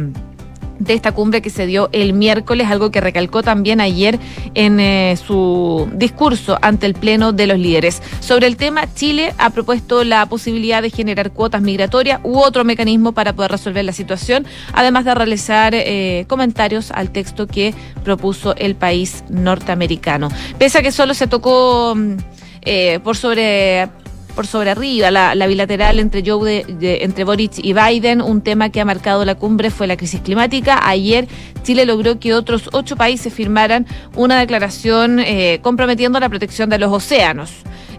de 0.81 0.93
esta 0.93 1.11
cumbre 1.11 1.41
que 1.41 1.49
se 1.49 1.65
dio 1.65 1.89
el 1.91 2.13
miércoles, 2.13 2.67
algo 2.67 2.91
que 2.91 3.01
recalcó 3.01 3.43
también 3.43 3.79
ayer 3.79 4.19
en 4.55 4.79
eh, 4.79 5.15
su 5.15 5.89
discurso 5.93 6.57
ante 6.61 6.87
el 6.87 6.95
Pleno 6.95 7.33
de 7.33 7.47
los 7.47 7.59
Líderes. 7.59 8.01
Sobre 8.19 8.47
el 8.47 8.57
tema, 8.57 8.91
Chile 8.93 9.33
ha 9.37 9.51
propuesto 9.51 10.03
la 10.03 10.25
posibilidad 10.25 10.81
de 10.81 10.89
generar 10.89 11.31
cuotas 11.31 11.61
migratorias 11.61 12.19
u 12.23 12.39
otro 12.39 12.63
mecanismo 12.63 13.11
para 13.11 13.33
poder 13.33 13.51
resolver 13.51 13.85
la 13.85 13.93
situación, 13.93 14.45
además 14.73 15.05
de 15.05 15.13
realizar 15.13 15.73
eh, 15.75 16.25
comentarios 16.27 16.91
al 16.91 17.11
texto 17.11 17.45
que 17.47 17.73
propuso 18.03 18.55
el 18.55 18.75
país 18.75 19.23
norteamericano. 19.29 20.29
Pese 20.57 20.79
a 20.79 20.81
que 20.81 20.91
solo 20.91 21.13
se 21.13 21.27
tocó 21.27 21.93
mm, 21.95 22.17
eh, 22.63 22.99
por 23.03 23.17
sobre 23.17 23.89
por 24.31 24.47
sobre 24.47 24.71
arriba. 24.71 25.11
La, 25.11 25.47
bilateral 25.47 25.99
entre, 25.99 26.23
Joe 26.25 26.65
entre 26.79 27.23
Boric 27.23 27.53
y 27.57 27.73
Biden, 27.73 28.21
un 28.21 28.41
tema 28.41 28.69
que 28.69 28.81
ha 28.81 28.85
marcado 28.85 29.25
la 29.25 29.35
cumbre 29.35 29.69
fue 29.69 29.87
la 29.87 29.97
crisis 29.97 30.21
climática. 30.21 30.79
Ayer 30.83 31.27
Chile 31.63 31.85
logró 31.85 32.19
que 32.19 32.33
otros 32.33 32.69
ocho 32.73 32.95
países 32.95 33.33
firmaran 33.33 33.85
una 34.15 34.39
declaración 34.39 35.19
eh, 35.19 35.59
comprometiendo 35.61 36.19
la 36.19 36.29
protección 36.29 36.69
de 36.69 36.79
los 36.79 36.91
océanos. 36.91 37.51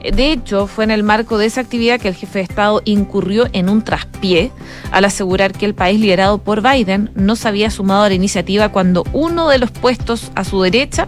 De 0.03 0.33
hecho, 0.33 0.67
fue 0.67 0.83
en 0.85 0.91
el 0.91 1.05
marco 1.05 1.39
de 1.39 1.47
esa 1.47 1.61
actividad 1.61 2.01
que 2.01 2.09
el 2.09 2.17
jefe 2.17 2.41
de 2.41 2.45
Estado 2.45 2.83
incurrió 2.85 3.47
en 3.53 3.69
un 3.69 3.83
traspié 3.83 4.51
al 4.91 5.05
asegurar 5.05 5.53
que 5.53 5.65
el 5.65 5.75
país 5.75 6.01
liderado 6.01 6.39
por 6.39 6.61
Biden 6.61 7.11
no 7.15 7.37
se 7.37 7.47
había 7.47 7.71
sumado 7.71 8.03
a 8.03 8.09
la 8.09 8.15
iniciativa 8.15 8.71
cuando 8.71 9.05
uno 9.13 9.49
de 9.49 9.59
los 9.59 9.71
puestos 9.71 10.33
a 10.35 10.43
su 10.45 10.61
derecha 10.61 11.07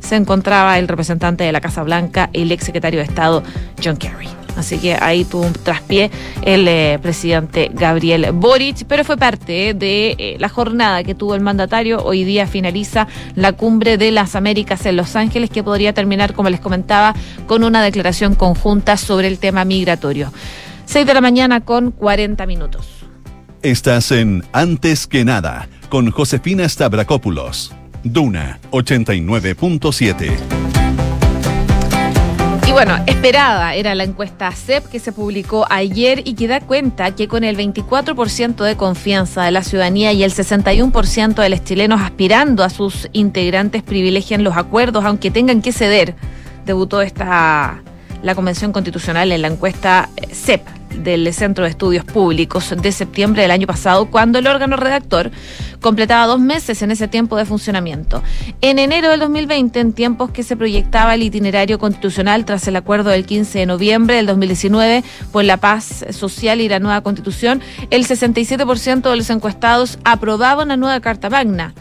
se 0.00 0.16
encontraba 0.16 0.78
el 0.80 0.88
representante 0.88 1.44
de 1.44 1.52
la 1.52 1.60
Casa 1.60 1.84
Blanca, 1.84 2.30
el 2.32 2.50
ex 2.50 2.64
secretario 2.64 2.98
de 2.98 3.06
Estado 3.06 3.44
John 3.82 3.96
Kerry. 3.96 4.41
Así 4.56 4.78
que 4.78 4.94
ahí 4.94 5.24
tuvo 5.24 5.46
un 5.46 5.52
traspié 5.52 6.10
el 6.42 6.66
eh, 6.68 6.98
presidente 7.00 7.70
Gabriel 7.72 8.32
Boric, 8.32 8.84
pero 8.86 9.04
fue 9.04 9.16
parte 9.16 9.74
de 9.74 10.14
eh, 10.18 10.36
la 10.38 10.48
jornada 10.48 11.02
que 11.04 11.14
tuvo 11.14 11.34
el 11.34 11.40
mandatario. 11.40 12.02
Hoy 12.02 12.24
día 12.24 12.46
finaliza 12.46 13.06
la 13.34 13.52
cumbre 13.52 13.98
de 13.98 14.10
las 14.10 14.36
Américas 14.36 14.84
en 14.86 14.96
Los 14.96 15.16
Ángeles, 15.16 15.50
que 15.50 15.62
podría 15.62 15.92
terminar, 15.92 16.34
como 16.34 16.50
les 16.50 16.60
comentaba, 16.60 17.14
con 17.46 17.64
una 17.64 17.82
declaración 17.82 18.34
conjunta 18.34 18.96
sobre 18.96 19.28
el 19.28 19.38
tema 19.38 19.64
migratorio. 19.64 20.32
6 20.86 21.06
de 21.06 21.14
la 21.14 21.20
mañana 21.20 21.60
con 21.60 21.90
40 21.90 22.44
minutos. 22.46 22.86
Estás 23.62 24.10
en 24.10 24.42
Antes 24.52 25.06
que 25.06 25.24
nada 25.24 25.68
con 25.88 26.10
Josefina 26.10 26.68
Stavrakopoulos. 26.68 27.72
Duna 28.02 28.58
89.7. 28.72 30.71
Bueno, 32.72 32.96
esperada 33.06 33.74
era 33.74 33.94
la 33.94 34.04
encuesta 34.04 34.50
CEP 34.50 34.86
que 34.86 34.98
se 34.98 35.12
publicó 35.12 35.66
ayer 35.68 36.22
y 36.24 36.34
que 36.34 36.48
da 36.48 36.60
cuenta 36.60 37.14
que 37.14 37.28
con 37.28 37.44
el 37.44 37.56
24% 37.56 38.64
de 38.64 38.76
confianza 38.76 39.44
de 39.44 39.50
la 39.50 39.62
ciudadanía 39.62 40.12
y 40.14 40.24
el 40.24 40.32
61% 40.32 41.34
de 41.34 41.48
los 41.50 41.62
chilenos 41.62 42.00
aspirando 42.00 42.64
a 42.64 42.70
sus 42.70 43.10
integrantes 43.12 43.82
privilegian 43.82 44.42
los 44.42 44.56
acuerdos, 44.56 45.04
aunque 45.04 45.30
tengan 45.30 45.60
que 45.60 45.72
ceder, 45.72 46.14
debutó 46.64 47.02
esta 47.02 47.82
la 48.22 48.34
Convención 48.34 48.72
Constitucional 48.72 49.32
en 49.32 49.42
la 49.42 49.48
encuesta 49.48 50.08
CEP 50.32 50.62
del 50.98 51.32
Centro 51.32 51.64
de 51.64 51.70
Estudios 51.70 52.04
Públicos 52.04 52.74
de 52.76 52.92
septiembre 52.92 53.42
del 53.42 53.50
año 53.50 53.66
pasado, 53.66 54.06
cuando 54.06 54.38
el 54.38 54.46
órgano 54.46 54.76
redactor 54.76 55.30
completaba 55.80 56.26
dos 56.26 56.40
meses 56.40 56.82
en 56.82 56.90
ese 56.90 57.08
tiempo 57.08 57.36
de 57.36 57.44
funcionamiento. 57.44 58.22
En 58.60 58.78
enero 58.78 59.10
del 59.10 59.20
2020, 59.20 59.80
en 59.80 59.92
tiempos 59.92 60.30
que 60.30 60.42
se 60.42 60.56
proyectaba 60.56 61.14
el 61.14 61.22
itinerario 61.22 61.78
constitucional 61.78 62.44
tras 62.44 62.66
el 62.68 62.76
acuerdo 62.76 63.10
del 63.10 63.26
15 63.26 63.58
de 63.58 63.66
noviembre 63.66 64.16
del 64.16 64.26
2019 64.26 65.04
por 65.32 65.44
la 65.44 65.56
paz 65.56 66.04
social 66.10 66.60
y 66.60 66.68
la 66.68 66.78
nueva 66.78 67.00
constitución, 67.00 67.60
el 67.90 68.06
67% 68.06 69.10
de 69.10 69.16
los 69.16 69.30
encuestados 69.30 69.98
aprobaban 70.04 70.68
la 70.68 70.76
nueva 70.76 71.00
Carta 71.00 71.30
Magna. 71.30 71.74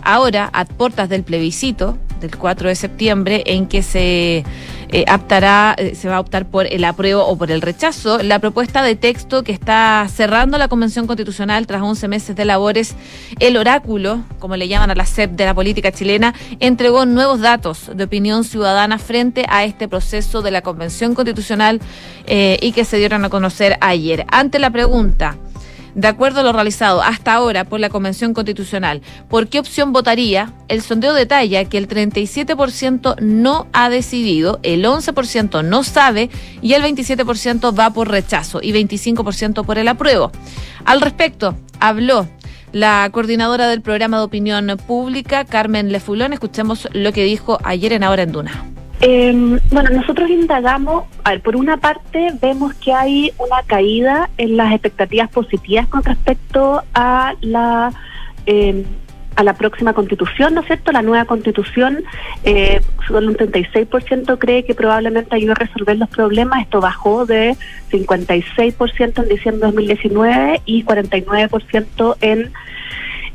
Ahora, 0.00 0.48
a 0.52 0.64
puertas 0.64 1.08
del 1.08 1.24
plebiscito 1.24 1.98
del 2.20 2.36
4 2.36 2.68
de 2.68 2.74
septiembre, 2.74 3.42
en 3.46 3.66
que 3.66 3.82
se 3.82 4.44
eh, 4.90 5.04
eh, 5.06 5.94
se 5.94 6.08
va 6.08 6.16
a 6.16 6.20
optar 6.20 6.46
por 6.46 6.66
el 6.66 6.84
apruebo 6.84 7.24
o 7.26 7.36
por 7.36 7.50
el 7.50 7.60
rechazo. 7.60 8.22
La 8.22 8.38
propuesta 8.38 8.82
de 8.82 8.96
texto 8.96 9.42
que 9.42 9.52
está 9.52 10.06
cerrando 10.08 10.56
la 10.56 10.68
Convención 10.68 11.06
Constitucional 11.06 11.66
tras 11.66 11.82
11 11.82 12.08
meses 12.08 12.36
de 12.36 12.44
labores, 12.44 12.94
el 13.38 13.56
oráculo, 13.56 14.22
como 14.38 14.56
le 14.56 14.68
llaman 14.68 14.90
a 14.90 14.94
la 14.94 15.04
SEP 15.04 15.32
de 15.32 15.44
la 15.44 15.54
política 15.54 15.92
chilena, 15.92 16.34
entregó 16.60 17.04
nuevos 17.04 17.40
datos 17.40 17.90
de 17.94 18.04
opinión 18.04 18.44
ciudadana 18.44 18.98
frente 18.98 19.44
a 19.48 19.64
este 19.64 19.88
proceso 19.88 20.40
de 20.40 20.50
la 20.50 20.62
Convención 20.62 21.14
Constitucional 21.14 21.80
eh, 22.26 22.58
y 22.62 22.72
que 22.72 22.84
se 22.84 22.96
dieron 22.96 23.24
a 23.24 23.28
conocer 23.28 23.76
ayer. 23.80 24.24
Ante 24.30 24.58
la 24.58 24.70
pregunta, 24.70 25.36
de 25.94 26.08
acuerdo 26.08 26.40
a 26.40 26.42
lo 26.42 26.52
realizado 26.52 27.02
hasta 27.02 27.34
ahora 27.34 27.64
por 27.64 27.80
la 27.80 27.88
Convención 27.88 28.34
Constitucional, 28.34 29.02
¿por 29.28 29.48
qué 29.48 29.58
opción 29.58 29.92
votaría? 29.92 30.52
El 30.68 30.82
sondeo 30.82 31.14
detalla 31.14 31.64
que 31.64 31.78
el 31.78 31.88
37% 31.88 33.20
no 33.20 33.66
ha 33.72 33.88
decidido, 33.90 34.60
el 34.62 34.84
11% 34.84 35.64
no 35.64 35.84
sabe 35.84 36.30
y 36.62 36.74
el 36.74 36.82
27% 36.82 37.78
va 37.78 37.90
por 37.90 38.08
rechazo 38.08 38.60
y 38.62 38.72
25% 38.72 39.64
por 39.64 39.78
el 39.78 39.88
apruebo. 39.88 40.30
Al 40.84 41.00
respecto, 41.00 41.56
habló 41.80 42.28
la 42.72 43.08
coordinadora 43.12 43.68
del 43.68 43.82
programa 43.82 44.18
de 44.18 44.24
opinión 44.24 44.76
pública, 44.86 45.44
Carmen 45.44 45.90
Lefulón. 45.90 46.32
Escuchemos 46.32 46.88
lo 46.92 47.12
que 47.12 47.24
dijo 47.24 47.58
ayer 47.64 47.92
en 47.92 48.04
Ahora 48.04 48.22
en 48.22 48.32
Duna. 48.32 48.77
Eh, 49.00 49.60
bueno, 49.70 49.90
nosotros 49.90 50.28
indagamos, 50.28 51.04
a 51.22 51.30
ver, 51.30 51.40
por 51.40 51.54
una 51.54 51.76
parte 51.76 52.32
vemos 52.40 52.74
que 52.74 52.92
hay 52.92 53.32
una 53.38 53.62
caída 53.64 54.28
en 54.38 54.56
las 54.56 54.72
expectativas 54.72 55.30
positivas 55.30 55.86
con 55.86 56.02
respecto 56.02 56.82
a 56.94 57.34
la 57.40 57.92
em, 58.46 58.84
a 59.38 59.44
la 59.44 59.54
próxima 59.54 59.92
constitución, 59.92 60.52
¿no 60.52 60.62
es 60.62 60.66
cierto? 60.66 60.90
La 60.90 61.00
nueva 61.00 61.24
constitución, 61.24 62.02
eh, 62.42 62.80
solo 63.06 63.28
un 63.28 63.36
36% 63.36 64.36
cree 64.36 64.64
que 64.64 64.74
probablemente 64.74 65.36
ayude 65.36 65.52
a 65.52 65.54
resolver 65.54 65.96
los 65.96 66.08
problemas. 66.08 66.62
Esto 66.62 66.80
bajó 66.80 67.24
de 67.24 67.56
56% 67.92 69.22
en 69.22 69.28
diciembre 69.28 69.60
de 69.60 69.66
2019 69.66 70.62
y 70.64 70.82
49% 70.82 72.16
en 72.20 72.50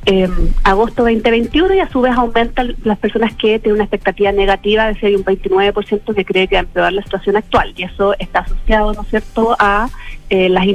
eh, 0.06 0.30
agosto 0.64 1.04
2021 1.04 1.76
y 1.76 1.80
a 1.80 1.90
su 1.90 2.02
vez 2.02 2.14
aumentan 2.14 2.76
las 2.84 2.98
personas 2.98 3.34
que 3.36 3.60
tienen 3.60 3.76
una 3.76 3.84
expectativa 3.86 4.32
negativa, 4.32 4.92
de 4.92 4.98
hay 5.02 5.16
un 5.16 5.24
29% 5.24 6.14
que 6.14 6.26
cree 6.26 6.48
que 6.48 6.56
va 6.56 6.62
a 6.62 6.64
empeorar 6.64 6.94
la 6.94 7.04
situación 7.04 7.38
actual 7.38 7.74
y 7.78 7.84
eso 7.84 8.14
está 8.20 8.40
asociado, 8.40 8.94
¿no 8.94 9.02
es 9.04 9.08
cierto?, 9.08 9.56
a 9.60 9.90
eh, 10.30 10.50
la, 10.50 10.66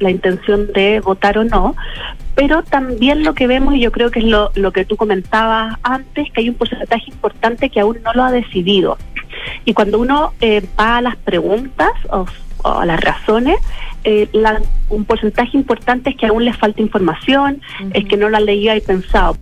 la 0.00 0.10
intención 0.10 0.72
de 0.72 1.00
votar 1.00 1.38
o 1.38 1.44
no. 1.44 1.74
Pero 2.34 2.62
también 2.62 3.22
lo 3.22 3.34
que 3.34 3.46
vemos, 3.46 3.74
y 3.74 3.80
yo 3.80 3.92
creo 3.92 4.10
que 4.10 4.18
es 4.18 4.26
lo, 4.26 4.50
lo 4.54 4.72
que 4.72 4.84
tú 4.84 4.96
comentabas 4.96 5.78
antes, 5.82 6.30
que 6.32 6.40
hay 6.40 6.48
un 6.48 6.56
porcentaje 6.56 7.10
importante 7.10 7.70
que 7.70 7.80
aún 7.80 7.98
no 8.04 8.12
lo 8.12 8.24
ha 8.24 8.32
decidido. 8.32 8.98
Y 9.64 9.72
cuando 9.72 9.98
uno 9.98 10.32
eh, 10.40 10.62
va 10.78 10.98
a 10.98 11.00
las 11.00 11.16
preguntas 11.16 11.92
o, 12.10 12.26
o 12.62 12.68
a 12.68 12.84
las 12.84 13.00
razones, 13.00 13.56
eh, 14.04 14.28
un 14.90 15.04
porcentaje 15.04 15.56
importante 15.56 16.10
es 16.10 16.16
que 16.16 16.26
aún 16.26 16.44
les 16.44 16.56
falta 16.56 16.80
información, 16.80 17.60
es 17.92 18.04
que 18.04 18.16
no 18.16 18.28
la 18.28 18.40
leía 18.40 18.76
y 18.76 18.80
pensado. 18.80 19.36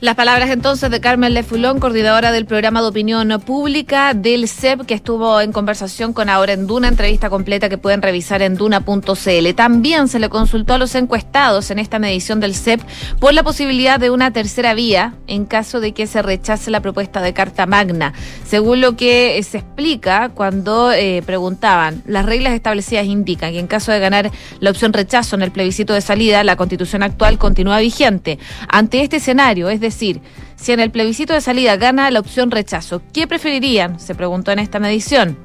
Las 0.00 0.14
palabras 0.14 0.50
entonces 0.50 0.90
de 0.90 1.00
Carmen 1.00 1.32
Lefulón, 1.32 1.80
coordinadora 1.80 2.30
del 2.30 2.44
programa 2.44 2.82
de 2.82 2.88
opinión 2.88 3.40
pública 3.40 4.12
del 4.12 4.46
CEP, 4.46 4.84
que 4.84 4.92
estuvo 4.92 5.40
en 5.40 5.52
conversación 5.52 6.12
con 6.12 6.28
Ahora 6.28 6.52
en 6.52 6.66
Duna, 6.66 6.88
entrevista 6.88 7.30
completa 7.30 7.70
que 7.70 7.78
pueden 7.78 8.02
revisar 8.02 8.42
en 8.42 8.56
duna.cl. 8.56 9.54
También 9.54 10.08
se 10.08 10.18
le 10.18 10.28
consultó 10.28 10.74
a 10.74 10.78
los 10.78 10.94
encuestados 10.94 11.70
en 11.70 11.78
esta 11.78 11.98
medición 11.98 12.40
del 12.40 12.54
CEP 12.54 12.82
por 13.18 13.32
la 13.32 13.42
posibilidad 13.42 13.98
de 13.98 14.10
una 14.10 14.32
tercera 14.32 14.74
vía 14.74 15.14
en 15.28 15.46
caso 15.46 15.80
de 15.80 15.92
que 15.92 16.06
se 16.06 16.20
rechace 16.20 16.70
la 16.70 16.80
propuesta 16.80 17.22
de 17.22 17.32
Carta 17.32 17.64
Magna. 17.64 18.12
Según 18.46 18.82
lo 18.82 18.96
que 18.96 19.42
se 19.44 19.58
explica 19.58 20.28
cuando 20.28 20.92
eh, 20.92 21.22
preguntaban, 21.24 22.02
las 22.04 22.26
reglas 22.26 22.52
establecidas 22.52 23.06
indican 23.06 23.52
que 23.52 23.60
en 23.60 23.66
caso 23.66 23.92
de 23.92 24.00
ganar 24.00 24.30
la 24.60 24.70
opción 24.70 24.92
rechazo 24.92 25.36
en 25.36 25.42
el 25.42 25.52
plebiscito 25.52 25.94
de 25.94 26.02
salida, 26.02 26.44
la 26.44 26.56
constitución 26.56 27.02
actual 27.02 27.38
continúa 27.38 27.78
vigente. 27.78 28.38
Ante 28.68 29.00
este 29.00 29.16
escenario, 29.16 29.70
es 29.70 29.85
decir, 29.86 30.20
si 30.56 30.72
en 30.72 30.80
el 30.80 30.90
plebiscito 30.90 31.32
de 31.32 31.40
salida 31.40 31.76
gana 31.76 32.10
la 32.10 32.20
opción 32.20 32.50
rechazo, 32.50 33.02
¿qué 33.12 33.26
preferirían? 33.26 33.98
Se 33.98 34.14
preguntó 34.14 34.52
en 34.52 34.58
esta 34.58 34.78
medición. 34.78 35.38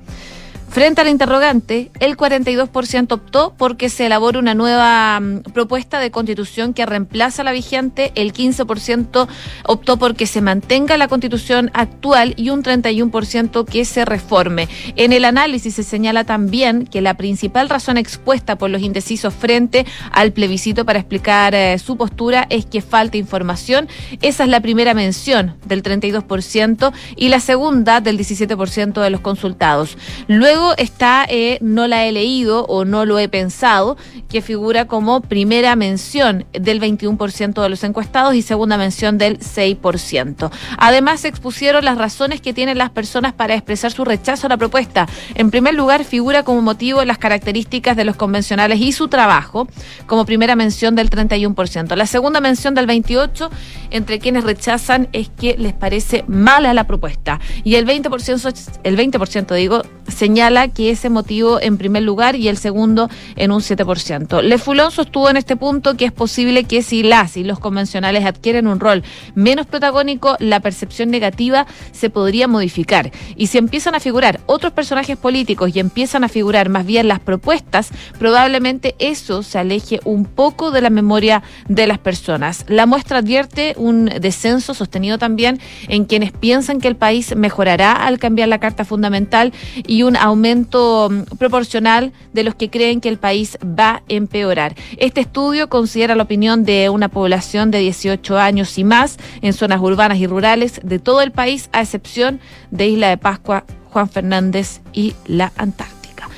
Frente 0.72 1.02
al 1.02 1.10
interrogante, 1.10 1.92
el 2.00 2.16
42% 2.16 3.12
optó 3.12 3.54
porque 3.58 3.90
se 3.90 4.06
elabore 4.06 4.40
una 4.40 4.54
nueva 4.54 5.20
mm, 5.20 5.42
propuesta 5.54 6.00
de 6.00 6.12
constitución 6.12 6.74
que 6.74 6.86
reemplaza 6.86 7.44
la 7.44 7.52
vigente, 7.52 8.14
el 8.16 8.32
15% 8.32 9.28
optó 9.66 9.98
porque 9.98 10.26
se 10.28 10.40
mantenga 10.40 10.96
la 10.96 11.10
constitución 11.10 11.72
actual 11.74 12.36
y 12.38 12.52
un 12.52 12.64
31% 12.64 13.66
que 13.66 13.84
se 13.84 14.06
reforme. 14.06 14.70
En 14.96 15.12
el 15.12 15.26
análisis 15.26 15.76
se 15.76 15.84
señala 15.84 16.24
también 16.24 16.88
que 16.88 17.02
la 17.02 17.16
principal 17.16 17.68
razón 17.68 17.98
expuesta 17.98 18.58
por 18.58 18.70
los 18.70 18.82
indecisos 18.82 19.34
frente 19.34 19.86
al 20.14 20.32
plebiscito 20.32 20.86
para 20.86 21.00
explicar 21.00 21.54
eh, 21.54 21.78
su 21.80 21.98
postura 21.98 22.48
es 22.50 22.66
que 22.66 22.82
falta 22.82 23.18
información. 23.18 23.90
Esa 24.22 24.46
es 24.46 24.50
la 24.50 24.62
primera 24.62 24.94
mención 24.94 25.58
del 25.66 25.84
32% 25.84 26.94
y 27.18 27.28
la 27.28 27.42
segunda 27.42 28.00
del 28.00 28.18
17% 28.18 29.02
de 29.02 29.10
los 29.10 29.20
consultados. 29.20 29.98
Luego 30.30 30.61
está 30.78 31.26
eh, 31.30 31.58
No 31.62 31.88
la 31.88 32.06
he 32.06 32.12
leído 32.12 32.66
o 32.66 32.86
No 32.86 33.06
lo 33.06 33.20
he 33.20 33.30
pensado, 33.30 33.98
que 34.30 34.42
figura 34.42 34.86
como 34.86 35.22
primera 35.22 35.76
mención 35.76 36.46
del 36.54 36.80
21% 36.80 37.62
de 37.62 37.70
los 37.70 37.84
encuestados 37.84 38.36
y 38.36 38.42
segunda 38.42 38.78
mención 38.78 39.18
del 39.18 39.40
6%. 39.40 40.52
Además, 40.78 41.22
se 41.22 41.28
expusieron 41.28 41.86
las 41.86 41.98
razones 41.98 42.42
que 42.42 42.54
tienen 42.54 42.78
las 42.78 42.90
personas 42.90 43.34
para 43.34 43.56
expresar 43.56 43.92
su 43.92 44.06
rechazo 44.06 44.48
a 44.48 44.50
la 44.50 44.58
propuesta. 44.58 45.08
En 45.36 45.52
primer 45.52 45.74
lugar, 45.74 46.04
figura 46.04 46.44
como 46.44 46.62
motivo 46.62 47.04
las 47.04 47.18
características 47.18 47.98
de 47.98 48.06
los 48.06 48.16
convencionales 48.16 48.80
y 48.80 48.92
su 48.92 49.08
trabajo, 49.08 49.68
como 50.08 50.26
primera 50.26 50.56
mención 50.56 50.96
del 50.96 51.10
31%. 51.10 51.96
La 51.96 52.06
segunda 52.06 52.40
mención 52.42 52.74
del 52.74 52.88
28% 52.88 53.50
entre 53.92 54.20
quienes 54.20 54.44
rechazan 54.44 55.10
es 55.12 55.30
que 55.30 55.56
les 55.58 55.74
parece 55.74 56.24
mala 56.28 56.74
la 56.74 56.86
propuesta. 56.86 57.40
Y 57.64 57.76
el 57.76 57.86
20%, 57.86 58.80
el 58.84 58.98
20% 58.98 59.56
digo, 59.56 59.84
señala 60.08 60.51
que 60.74 60.92
ese 60.92 61.10
motivo 61.10 61.62
en 61.62 61.78
primer 61.78 62.04
lugar 62.04 62.36
y 62.36 62.48
el 62.48 62.58
segundo 62.58 63.10
en 63.38 63.52
un 63.52 63.62
7%. 63.62 64.42
Le 64.42 64.58
Fulón 64.58 64.92
sostuvo 64.92 65.30
en 65.30 65.38
este 65.38 65.56
punto 65.56 65.96
que 65.96 66.06
es 66.06 66.12
posible 66.12 66.66
que 66.66 66.82
si 66.82 67.04
las 67.04 67.38
y 67.38 67.44
los 67.44 67.60
convencionales 67.60 68.26
adquieren 68.26 68.68
un 68.68 68.80
rol 68.80 69.04
menos 69.34 69.66
protagónico, 69.66 70.36
la 70.40 70.60
percepción 70.60 71.10
negativa 71.10 71.66
se 71.94 72.10
podría 72.10 72.50
modificar. 72.50 73.12
Y 73.38 73.48
si 73.48 73.58
empiezan 73.58 73.96
a 73.96 74.02
figurar 74.02 74.42
otros 74.46 74.74
personajes 74.74 75.18
políticos 75.18 75.72
y 75.74 75.80
empiezan 75.80 76.24
a 76.26 76.30
figurar 76.30 76.68
más 76.68 76.86
bien 76.86 77.08
las 77.08 77.20
propuestas, 77.20 77.90
probablemente 78.20 78.96
eso 79.00 79.44
se 79.44 79.58
aleje 79.58 80.00
un 80.04 80.26
poco 80.26 80.72
de 80.72 80.82
la 80.82 80.90
memoria 80.90 81.44
de 81.70 81.88
las 81.88 81.98
personas. 81.98 82.66
La 82.68 82.86
muestra 82.86 83.20
advierte 83.20 83.74
un 83.78 84.06
descenso 84.06 84.74
sostenido 84.74 85.18
también 85.18 85.60
en 85.88 86.06
quienes 86.06 86.34
piensan 86.34 86.82
que 86.82 86.90
el 86.90 86.98
país 86.98 87.36
mejorará 87.36 87.94
al 87.94 88.20
cambiar 88.20 88.50
la 88.50 88.60
Carta 88.60 88.84
Fundamental 88.84 89.54
y 89.88 90.04
un 90.04 90.18
aumento 90.18 90.41
mm, 90.42 91.38
proporcional 91.38 92.12
de 92.34 92.44
los 92.44 92.56
que 92.56 92.70
creen 92.70 93.02
que 93.02 93.10
el 93.10 93.18
país 93.18 93.58
va 93.64 93.90
a 93.90 94.02
empeorar. 94.10 94.76
Este 94.98 95.22
estudio 95.22 95.70
considera 95.70 96.16
la 96.16 96.24
opinión 96.24 96.64
de 96.64 96.90
una 96.90 97.10
población 97.10 97.72
de 97.72 97.80
18 97.80 98.38
años 98.38 98.78
y 98.78 98.84
más 98.84 99.18
en 99.42 99.54
zonas 99.54 99.82
urbanas 99.82 100.18
y 100.18 100.28
rurales 100.28 100.80
de 100.84 101.00
todo 101.00 101.22
el 101.22 101.32
país, 101.32 101.70
a 101.74 101.82
excepción 101.82 102.40
de 102.72 102.88
Isla 102.88 103.10
de 103.10 103.18
Pascua, 103.18 103.66
Juan 103.92 104.10
Fernández 104.10 104.82
y 104.94 105.16
la 105.26 105.52
Antártica. 105.58 106.30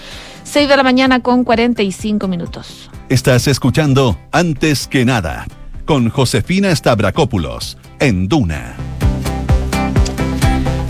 6 0.43 0.67
de 0.67 0.77
la 0.77 0.83
mañana 0.83 1.19
con 1.21 1.43
45 1.43 2.27
minutos. 2.27 2.89
Estás 3.09 3.47
escuchando 3.47 4.17
Antes 4.31 4.87
que 4.87 5.05
nada 5.05 5.45
con 5.85 6.09
Josefina 6.09 6.75
Stavrakopoulos 6.75 7.77
en 7.99 8.27
Duna. 8.27 8.75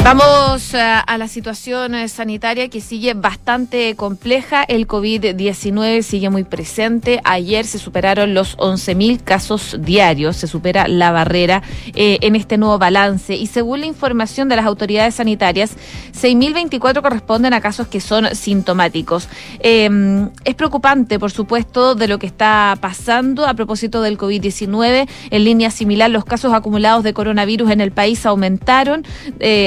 Vamos 0.04 0.74
eh, 0.74 0.82
a 0.82 1.18
la 1.18 1.30
situación 1.30 1.96
eh, 1.96 2.10
sanitaria 2.10 2.68
que 2.68 2.82
sigue 2.82 3.14
bastante 3.14 3.96
compleja. 3.96 4.62
El 4.62 4.86
COVID-19 4.86 6.02
sigue 6.02 6.30
muy 6.30 6.44
presente. 6.44 7.22
Ayer 7.24 7.66
se 7.66 7.80
superaron 7.80 8.34
los 8.34 8.58
11.000 8.58 9.24
casos 9.24 9.78
diarios. 9.80 10.36
Se 10.36 10.48
supera 10.48 10.90
la 10.90 11.12
barrera 11.12 11.64
eh, 11.96 12.18
en 12.20 12.36
este 12.36 12.58
nuevo 12.58 12.78
balance. 12.78 13.34
Y 13.36 13.48
según 13.48 13.80
la 13.80 13.86
información 13.86 14.50
de 14.50 14.58
las 14.58 14.66
autoridades 14.66 15.16
sanitarias, 15.16 15.72
6.024 16.22 17.02
corresponden 17.02 17.54
a 17.54 17.62
casos 17.62 17.88
que 17.88 18.02
son 18.02 18.36
sintomáticos. 18.36 19.30
Em, 19.60 20.30
es 20.44 20.56
preocupante, 20.56 21.18
por 21.18 21.32
supuesto, 21.32 21.96
de 21.96 22.10
lo 22.10 22.20
que 22.20 22.28
está 22.28 22.78
pasando 22.82 23.46
a 23.48 23.54
propósito 23.54 24.02
del 24.02 24.18
COVID-19. 24.18 25.08
En 25.32 25.44
línea 25.46 25.72
similar, 25.72 26.12
los 26.12 26.26
casos 26.26 26.54
acumulados 26.54 27.06
de 27.06 27.14
coronavirus 27.14 27.72
en 27.72 27.80
el 27.80 27.94
país 27.94 28.26
aumentaron 28.26 29.06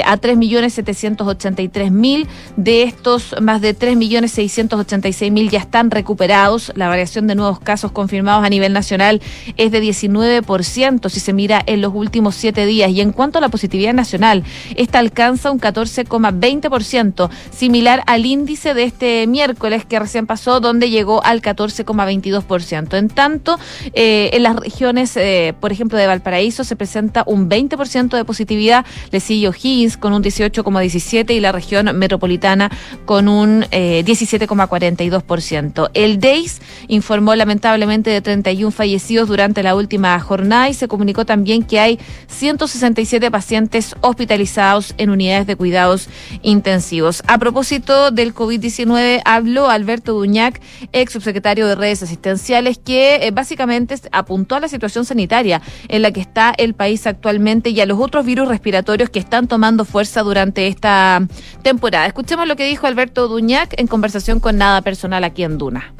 a 0.05 0.17
3.783.000. 0.27 2.27
De 2.57 2.83
estos, 2.83 3.35
más 3.41 3.61
de 3.61 3.79
3.686.000 3.79 5.51
ya 5.51 5.61
están 5.61 5.91
recuperados. 5.91 6.73
La 6.75 6.89
variación 6.89 7.27
de 7.27 7.35
nuevos 7.35 7.61
casos 7.61 7.93
confirmados 7.93 8.45
a 8.45 8.49
nivel 8.49 8.73
nacional 8.73 9.21
es 9.57 9.71
de 9.71 9.83
19% 9.83 11.09
si 11.09 11.21
se 11.21 11.33
mira 11.33 11.63
en 11.67 11.81
los 11.81 11.95
últimos 11.95 12.35
siete 12.35 12.67
días. 12.67 12.91
Y 12.91 13.01
en 13.01 13.13
cuanto 13.13 13.39
a 13.39 13.41
la 13.41 13.49
positividad 13.49 13.95
nacional, 13.95 14.45
esta 14.77 14.99
alcanza 14.99 15.51
un 15.51 15.61
14,20%, 15.61 17.31
similar 17.51 18.03
al 18.07 18.27
índice 18.27 18.75
de 18.75 18.85
este 18.85 19.27
miércoles 19.27 19.85
que 19.85 19.99
recién 19.99 20.27
pasó, 20.27 20.61
donde 20.61 20.91
llegó 20.91 21.25
al 21.25 21.43
14,22%. 21.43 22.97
En 22.97 23.09
tanto, 23.09 23.59
eh, 23.93 24.31
en 24.33 24.43
las 24.43 24.57
regiones, 24.57 25.17
eh, 25.17 25.55
por 25.61 25.73
ejemplo, 25.73 25.99
de 25.99 26.07
Valparaíso, 26.07 26.65
se 26.65 26.77
presenta 26.77 27.25
un 27.27 27.49
20% 27.49 28.17
de 28.17 28.25
positividad. 28.25 28.85
Le 29.11 29.21
sigue 29.21 29.49
O'Higgins 29.49 29.97
con 29.97 30.13
un 30.13 30.16
18,17 30.23 31.35
y 31.35 31.41
la 31.41 31.53
región 31.53 31.97
metropolitana 31.97 32.71
con 33.05 33.29
un 33.29 33.63
17,42%. 33.63 35.87
Eh, 35.87 36.05
El 36.05 36.21
DEIS 36.21 36.61
informó 36.89 37.35
lamentablemente 37.35 38.11
de 38.11 38.21
31 38.21 38.71
fallecidos 38.71 39.29
durante 39.29 39.63
la 39.63 39.75
última 39.75 40.19
jornada 40.21 40.69
y 40.69 40.75
se 40.75 40.89
comunicó 40.89 41.25
también 41.25 41.63
que 41.63 41.81
hay 41.81 41.99
167 42.29 43.31
pacientes 43.31 43.95
hospitalizados 44.01 44.95
en 44.99 45.11
unidades 45.11 45.47
de 45.47 45.57
cuidados 45.57 46.09
intensivos. 46.43 47.23
A 47.27 47.39
propósito 47.39 48.11
del 48.11 48.35
COVID-19, 48.35 49.23
habló 49.25 49.69
Alberto 49.69 50.13
Duñac, 50.13 50.61
ex 50.93 51.13
subsecretario 51.13 51.67
de 51.67 51.75
redes 51.75 52.03
asistenciales, 52.03 52.79
que 52.79 53.17
eh, 53.17 53.31
básicamente 53.31 53.97
apuntó 54.13 54.57
a 54.57 54.61
la 54.61 54.69
situación 54.69 55.05
sanitaria 55.05 55.63
en 55.89 56.03
la 56.03 56.13
que 56.13 56.21
está 56.21 56.55
el 56.57 56.75
país 56.75 57.07
actualmente 57.07 57.71
y 57.71 57.81
a 57.81 57.87
los 57.87 57.99
otros 57.99 58.25
virus 58.25 58.49
respiratorios 58.49 59.11
que 59.11 59.19
están 59.19 59.49
tomando 59.49 59.85
fuerza 59.85 60.06
durante 60.15 60.67
esta 60.67 61.27
temporada. 61.63 62.07
Escuchemos 62.07 62.47
lo 62.47 62.57
que 62.57 62.67
dijo 62.67 62.87
Alberto 62.87 63.29
Duñac 63.29 63.79
en 63.79 63.87
conversación 63.87 64.41
con 64.41 64.57
Nada 64.57 64.83
Personal 64.83 65.25
aquí 65.25 65.43
en 65.43 65.59
Duna. 65.59 65.93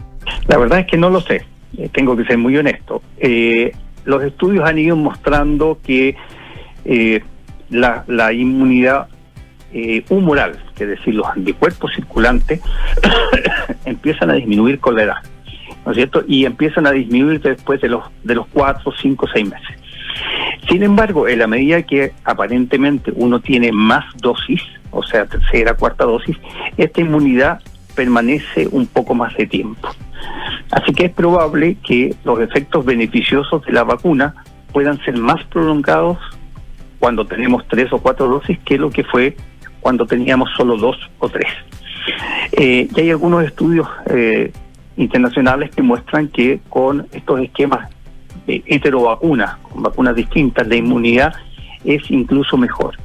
La 0.49 0.59
verdad 0.59 0.81
es 0.81 0.87
que 0.87 0.97
no 0.97 1.11
lo 1.11 1.21
sé, 1.21 1.45
eh, 1.77 1.89
tengo 1.93 2.17
que 2.17 2.25
ser 2.25 2.39
muy 2.39 2.57
honesto. 2.57 3.03
Eh, 3.19 3.73
los 4.05 4.23
estudios 4.23 4.65
han 4.69 4.79
ido 4.79 4.97
mostrando 4.97 5.79
que 5.85 6.17
eh, 6.85 7.23
la, 7.71 8.05
la, 8.07 8.33
inmunidad 8.33 9.09
humoral, 10.09 10.59
es 10.79 10.89
decir, 10.89 11.15
los 11.15 11.27
anticuerpos 11.27 11.93
circulantes, 11.95 12.61
empiezan 13.85 14.31
a 14.31 14.35
disminuir 14.35 14.79
con 14.81 14.95
la 14.97 15.03
edad, 15.03 15.17
¿no 15.85 15.91
es 15.93 15.97
cierto? 15.97 16.25
Y 16.27 16.47
empiezan 16.47 16.87
a 16.87 16.93
disminuir 16.93 17.43
después 17.43 17.83
de 17.83 17.89
los, 17.89 18.05
de 18.25 18.37
los 18.37 18.47
cuatro, 18.47 18.91
cinco, 19.03 19.27
seis 19.31 19.47
meses. 19.47 19.77
Sin 20.69 20.83
embargo, 20.83 21.29
en 21.29 21.39
la 21.39 21.47
medida 21.47 21.83
que 21.83 22.13
aparentemente 22.25 23.13
uno 23.15 23.41
tiene 23.41 23.73
más 23.73 24.05
dosis, 24.17 24.63
o 24.91 25.03
sea, 25.03 25.27
tercera, 25.27 25.75
cuarta 25.75 26.05
dosis, 26.05 26.37
esta 26.77 27.01
inmunidad 27.01 27.61
permanece 27.95 28.69
un 28.71 28.87
poco 28.87 29.15
más 29.15 29.35
de 29.37 29.47
tiempo. 29.47 29.89
Así 30.71 30.93
que 30.93 31.07
es 31.07 31.13
probable 31.13 31.77
que 31.87 32.15
los 32.25 32.41
efectos 32.41 32.85
beneficiosos 32.85 33.65
de 33.65 33.73
la 33.73 33.85
vacuna 33.85 34.35
puedan 34.73 35.03
ser 35.05 35.17
más 35.17 35.43
prolongados 35.45 36.19
cuando 36.99 37.27
tenemos 37.27 37.67
tres 37.69 37.93
o 37.93 37.99
cuatro 37.99 38.29
dosis 38.29 38.59
que 38.61 38.79
lo 38.79 38.91
que 38.91 39.05
fue 39.05 39.37
cuando 39.81 40.07
teníamos 40.07 40.51
solo 40.57 40.77
dos 40.77 40.97
o 41.19 41.29
tres. 41.29 41.49
Eh, 42.53 42.89
y 42.95 43.01
hay 43.01 43.11
algunos 43.11 43.45
estudios 43.45 43.89
eh, 44.11 44.53
internacionales 44.97 45.71
que 45.75 45.83
muestran 45.83 46.29
que 46.29 46.61
con 46.69 47.07
estos 47.13 47.41
esquemas 47.41 47.89
de 48.47 48.63
heterovacunas, 48.67 49.57
con 49.59 49.83
vacunas 49.83 50.15
distintas, 50.15 50.69
de 50.69 50.77
inmunidad 50.77 51.35
es 51.85 52.11
incluso 52.11 52.57
mejor. 52.57 52.97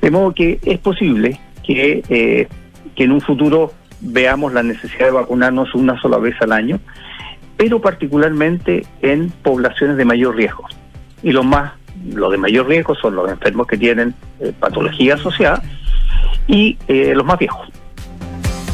De 0.00 0.10
modo 0.10 0.32
que 0.34 0.58
es 0.62 0.78
posible 0.78 1.38
que, 1.62 2.02
eh, 2.08 2.48
que 2.94 3.04
en 3.04 3.12
un 3.12 3.20
futuro 3.20 3.72
veamos 4.00 4.52
la 4.52 4.62
necesidad 4.62 5.06
de 5.06 5.12
vacunarnos 5.12 5.74
una 5.74 6.00
sola 6.00 6.18
vez 6.18 6.34
al 6.40 6.52
año, 6.52 6.80
pero 7.56 7.80
particularmente 7.80 8.86
en 9.02 9.30
poblaciones 9.42 9.96
de 9.96 10.04
mayor 10.04 10.36
riesgo. 10.36 10.64
Y 11.22 11.32
los 11.32 11.44
más, 11.44 11.72
los 12.06 12.30
de 12.30 12.38
mayor 12.38 12.66
riesgo 12.66 12.94
son 12.94 13.14
los 13.16 13.30
enfermos 13.30 13.66
que 13.66 13.76
tienen 13.76 14.14
eh, 14.40 14.52
patología 14.58 15.14
asociada 15.14 15.62
y 16.46 16.78
eh, 16.88 17.12
los 17.14 17.26
más 17.26 17.38
viejos. 17.38 17.68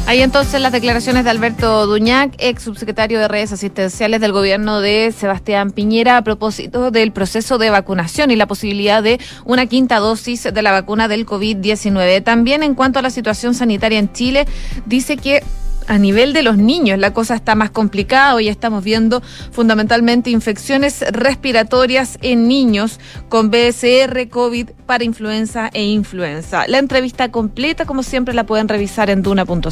Hay 0.07 0.21
entonces 0.21 0.61
las 0.61 0.71
declaraciones 0.71 1.25
de 1.25 1.31
Alberto 1.31 1.85
Duñac, 1.85 2.33
ex 2.37 2.63
subsecretario 2.63 3.19
de 3.19 3.27
redes 3.27 3.51
asistenciales 3.51 4.21
del 4.21 4.31
gobierno 4.31 4.79
de 4.79 5.11
Sebastián 5.11 5.71
Piñera, 5.71 6.15
a 6.15 6.21
propósito 6.21 6.91
del 6.91 7.11
proceso 7.11 7.57
de 7.57 7.69
vacunación 7.71 8.31
y 8.31 8.37
la 8.37 8.47
posibilidad 8.47 9.03
de 9.03 9.19
una 9.43 9.65
quinta 9.65 9.99
dosis 9.99 10.43
de 10.43 10.61
la 10.61 10.71
vacuna 10.71 11.09
del 11.09 11.25
COVID-19. 11.25 12.23
También 12.23 12.63
en 12.63 12.73
cuanto 12.73 12.99
a 12.99 13.01
la 13.01 13.09
situación 13.09 13.53
sanitaria 13.53 13.99
en 13.99 14.13
Chile, 14.13 14.45
dice 14.85 15.17
que 15.17 15.43
a 15.87 15.97
nivel 15.97 16.33
de 16.33 16.43
los 16.43 16.57
niños 16.57 16.99
la 16.99 17.13
cosa 17.13 17.35
está 17.35 17.55
más 17.55 17.71
complicada. 17.71 18.35
Hoy 18.35 18.49
estamos 18.49 18.83
viendo 18.83 19.21
fundamentalmente 19.51 20.29
infecciones 20.29 21.03
respiratorias 21.11 22.17
en 22.21 22.47
niños 22.47 22.99
con 23.29 23.49
BSR, 23.49 24.29
COVID 24.29 24.69
para 24.85 25.03
influenza 25.03 25.69
e 25.73 25.85
influenza. 25.85 26.67
La 26.67 26.77
entrevista 26.77 27.31
completa, 27.31 27.85
como 27.85 28.03
siempre, 28.03 28.33
la 28.33 28.45
pueden 28.45 28.67
revisar 28.67 29.09
en 29.09 29.23
duna.cl. 29.23 29.71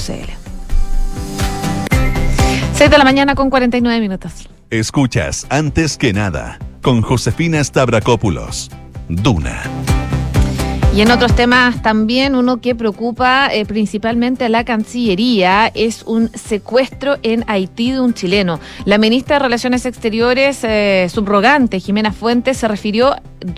6 2.74 2.92
de 2.92 2.98
la 2.98 3.04
mañana 3.04 3.36
con 3.36 3.50
49 3.50 4.02
minutos. 4.02 4.50
Escuchas 4.70 5.46
antes 5.50 5.98
que 5.98 6.12
nada 6.12 6.60
con 6.82 7.02
Josefina 7.02 7.64
Stavrakopoulos. 7.64 8.70
Duna. 9.08 9.64
Y 10.96 11.02
en 11.02 11.12
otros 11.12 11.36
temas 11.36 11.82
también, 11.82 12.36
uno 12.36 12.62
que 12.62 12.74
preocupa 12.74 13.50
eh, 13.52 13.66
principalmente 13.66 14.46
a 14.46 14.50
la 14.50 14.64
Cancillería 14.64 15.70
es 15.76 16.04
un 16.04 16.30
secuestro 16.34 17.18
en 17.22 17.44
Haití 17.48 17.92
de 17.92 18.00
un 18.00 18.14
chileno. 18.14 18.62
La 18.86 18.98
ministra 18.98 19.36
de 19.36 19.40
Relaciones 19.44 19.86
Exteriores, 19.86 20.64
eh, 20.64 21.08
subrogante, 21.14 21.82
Jimena 21.82 22.14
Fuentes, 22.14 22.56
se 22.56 22.70
refirió 22.70 23.14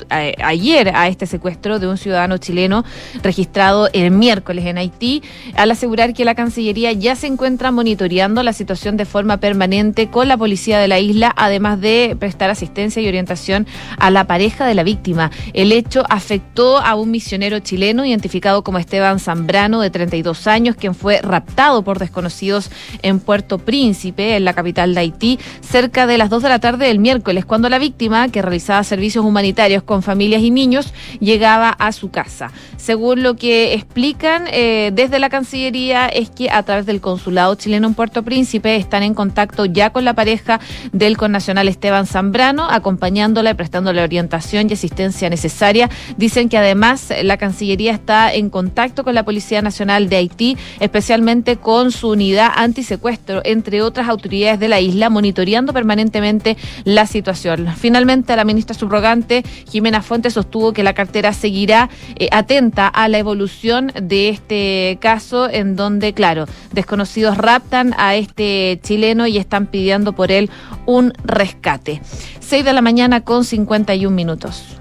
eh, 0.09 0.33
ayer 0.43 0.89
a 0.95 1.07
este 1.09 1.27
secuestro 1.27 1.77
de 1.77 1.87
un 1.87 1.99
ciudadano 1.99 2.39
chileno 2.39 2.83
registrado 3.21 3.87
el 3.93 4.09
miércoles 4.09 4.65
en 4.65 4.79
Haití, 4.79 5.21
al 5.55 5.69
asegurar 5.69 6.15
que 6.15 6.25
la 6.25 6.33
Cancillería 6.33 6.91
ya 6.93 7.15
se 7.15 7.27
encuentra 7.27 7.71
monitoreando 7.71 8.41
la 8.41 8.51
situación 8.51 8.97
de 8.97 9.05
forma 9.05 9.37
permanente 9.37 10.07
con 10.09 10.27
la 10.27 10.37
policía 10.37 10.79
de 10.79 10.87
la 10.87 10.99
isla, 10.99 11.35
además 11.37 11.79
de 11.81 12.17
prestar 12.19 12.49
asistencia 12.49 12.99
y 12.99 13.07
orientación 13.07 13.67
a 13.99 14.09
la 14.09 14.25
pareja 14.25 14.65
de 14.65 14.73
la 14.73 14.81
víctima. 14.81 15.29
El 15.53 15.71
hecho 15.71 16.03
afectó 16.09 16.79
a 16.79 16.95
un 16.95 17.11
misionero 17.11 17.26
misionero 17.27 17.59
chileno 17.59 18.05
identificado 18.05 18.63
como 18.63 18.77
Esteban 18.77 19.19
Zambrano, 19.19 19.81
de 19.81 19.89
32 19.89 20.47
años, 20.47 20.77
quien 20.77 20.95
fue 20.95 21.19
raptado 21.21 21.83
por 21.83 21.99
desconocidos 21.99 22.71
en 23.01 23.19
Puerto 23.19 23.57
Príncipe, 23.57 24.37
en 24.37 24.45
la 24.45 24.53
capital 24.53 24.95
de 24.95 25.01
Haití, 25.01 25.39
cerca 25.59 26.07
de 26.07 26.17
las 26.17 26.29
2 26.29 26.43
de 26.43 26.47
la 26.47 26.59
tarde 26.59 26.87
del 26.87 26.99
miércoles, 26.99 27.43
cuando 27.43 27.67
la 27.67 27.79
víctima, 27.79 28.29
que 28.29 28.41
realizaba 28.41 28.81
servicios 28.85 29.25
humanitarios 29.25 29.83
con 29.83 30.03
familias 30.03 30.41
y 30.41 30.51
niños, 30.51 30.93
llegaba 31.19 31.69
a 31.71 31.91
su 31.91 32.11
casa. 32.11 32.51
Según 32.77 33.23
lo 33.23 33.35
que 33.35 33.73
explican 33.73 34.45
eh, 34.49 34.91
desde 34.93 35.19
la 35.19 35.27
Cancillería, 35.27 36.07
es 36.07 36.29
que 36.29 36.49
a 36.49 36.63
través 36.63 36.85
del 36.85 37.01
consulado 37.01 37.55
chileno 37.55 37.87
en 37.87 37.93
Puerto 37.93 38.23
Príncipe 38.23 38.77
están 38.77 39.03
en 39.03 39.13
contacto 39.13 39.65
ya 39.65 39.89
con 39.89 40.05
la 40.05 40.13
pareja 40.13 40.61
del 40.93 41.17
connacional 41.17 41.67
Esteban 41.67 42.05
Zambrano, 42.05 42.69
acompañándola 42.69 43.51
y 43.51 43.55
prestándole 43.55 44.01
orientación 44.01 44.69
y 44.69 44.73
asistencia 44.73 45.29
necesaria. 45.29 45.89
Dicen 46.15 46.47
que 46.47 46.57
además 46.57 47.11
la 47.23 47.37
Cancillería 47.37 47.93
está 47.93 48.33
en 48.33 48.49
contacto 48.49 49.03
con 49.03 49.15
la 49.15 49.23
Policía 49.23 49.61
Nacional 49.61 50.09
de 50.09 50.17
Haití, 50.17 50.57
especialmente 50.79 51.57
con 51.57 51.91
su 51.91 52.09
unidad 52.09 52.51
antisecuestro, 52.55 53.41
entre 53.43 53.81
otras 53.81 54.07
autoridades 54.07 54.59
de 54.59 54.67
la 54.67 54.79
isla, 54.79 55.09
monitoreando 55.09 55.73
permanentemente 55.73 56.57
la 56.83 57.05
situación. 57.05 57.67
Finalmente, 57.77 58.35
la 58.35 58.43
ministra 58.43 58.75
subrogante, 58.75 59.43
Jimena 59.69 60.01
Fuentes, 60.01 60.33
sostuvo 60.33 60.73
que 60.73 60.83
la 60.83 60.93
cartera 60.93 61.33
seguirá 61.33 61.89
eh, 62.15 62.29
atenta 62.31 62.87
a 62.87 63.07
la 63.07 63.17
evolución 63.17 63.91
de 64.01 64.29
este 64.29 64.97
caso, 65.01 65.49
en 65.49 65.75
donde, 65.75 66.13
claro, 66.13 66.45
desconocidos 66.71 67.37
raptan 67.37 67.93
a 67.97 68.15
este 68.15 68.79
chileno 68.83 69.27
y 69.27 69.37
están 69.37 69.67
pidiendo 69.67 70.13
por 70.13 70.31
él 70.31 70.49
un 70.85 71.13
rescate. 71.23 72.01
6 72.39 72.63
de 72.63 72.73
la 72.73 72.81
mañana 72.81 73.21
con 73.21 73.43
51 73.43 74.15
minutos. 74.15 74.77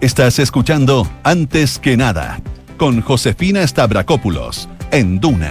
Estás 0.00 0.38
escuchando 0.38 1.08
Antes 1.24 1.80
que 1.80 1.96
nada 1.96 2.40
con 2.76 3.00
Josefina 3.00 3.66
Stavrakopoulos 3.66 4.68
en 4.92 5.18
Duna. 5.18 5.50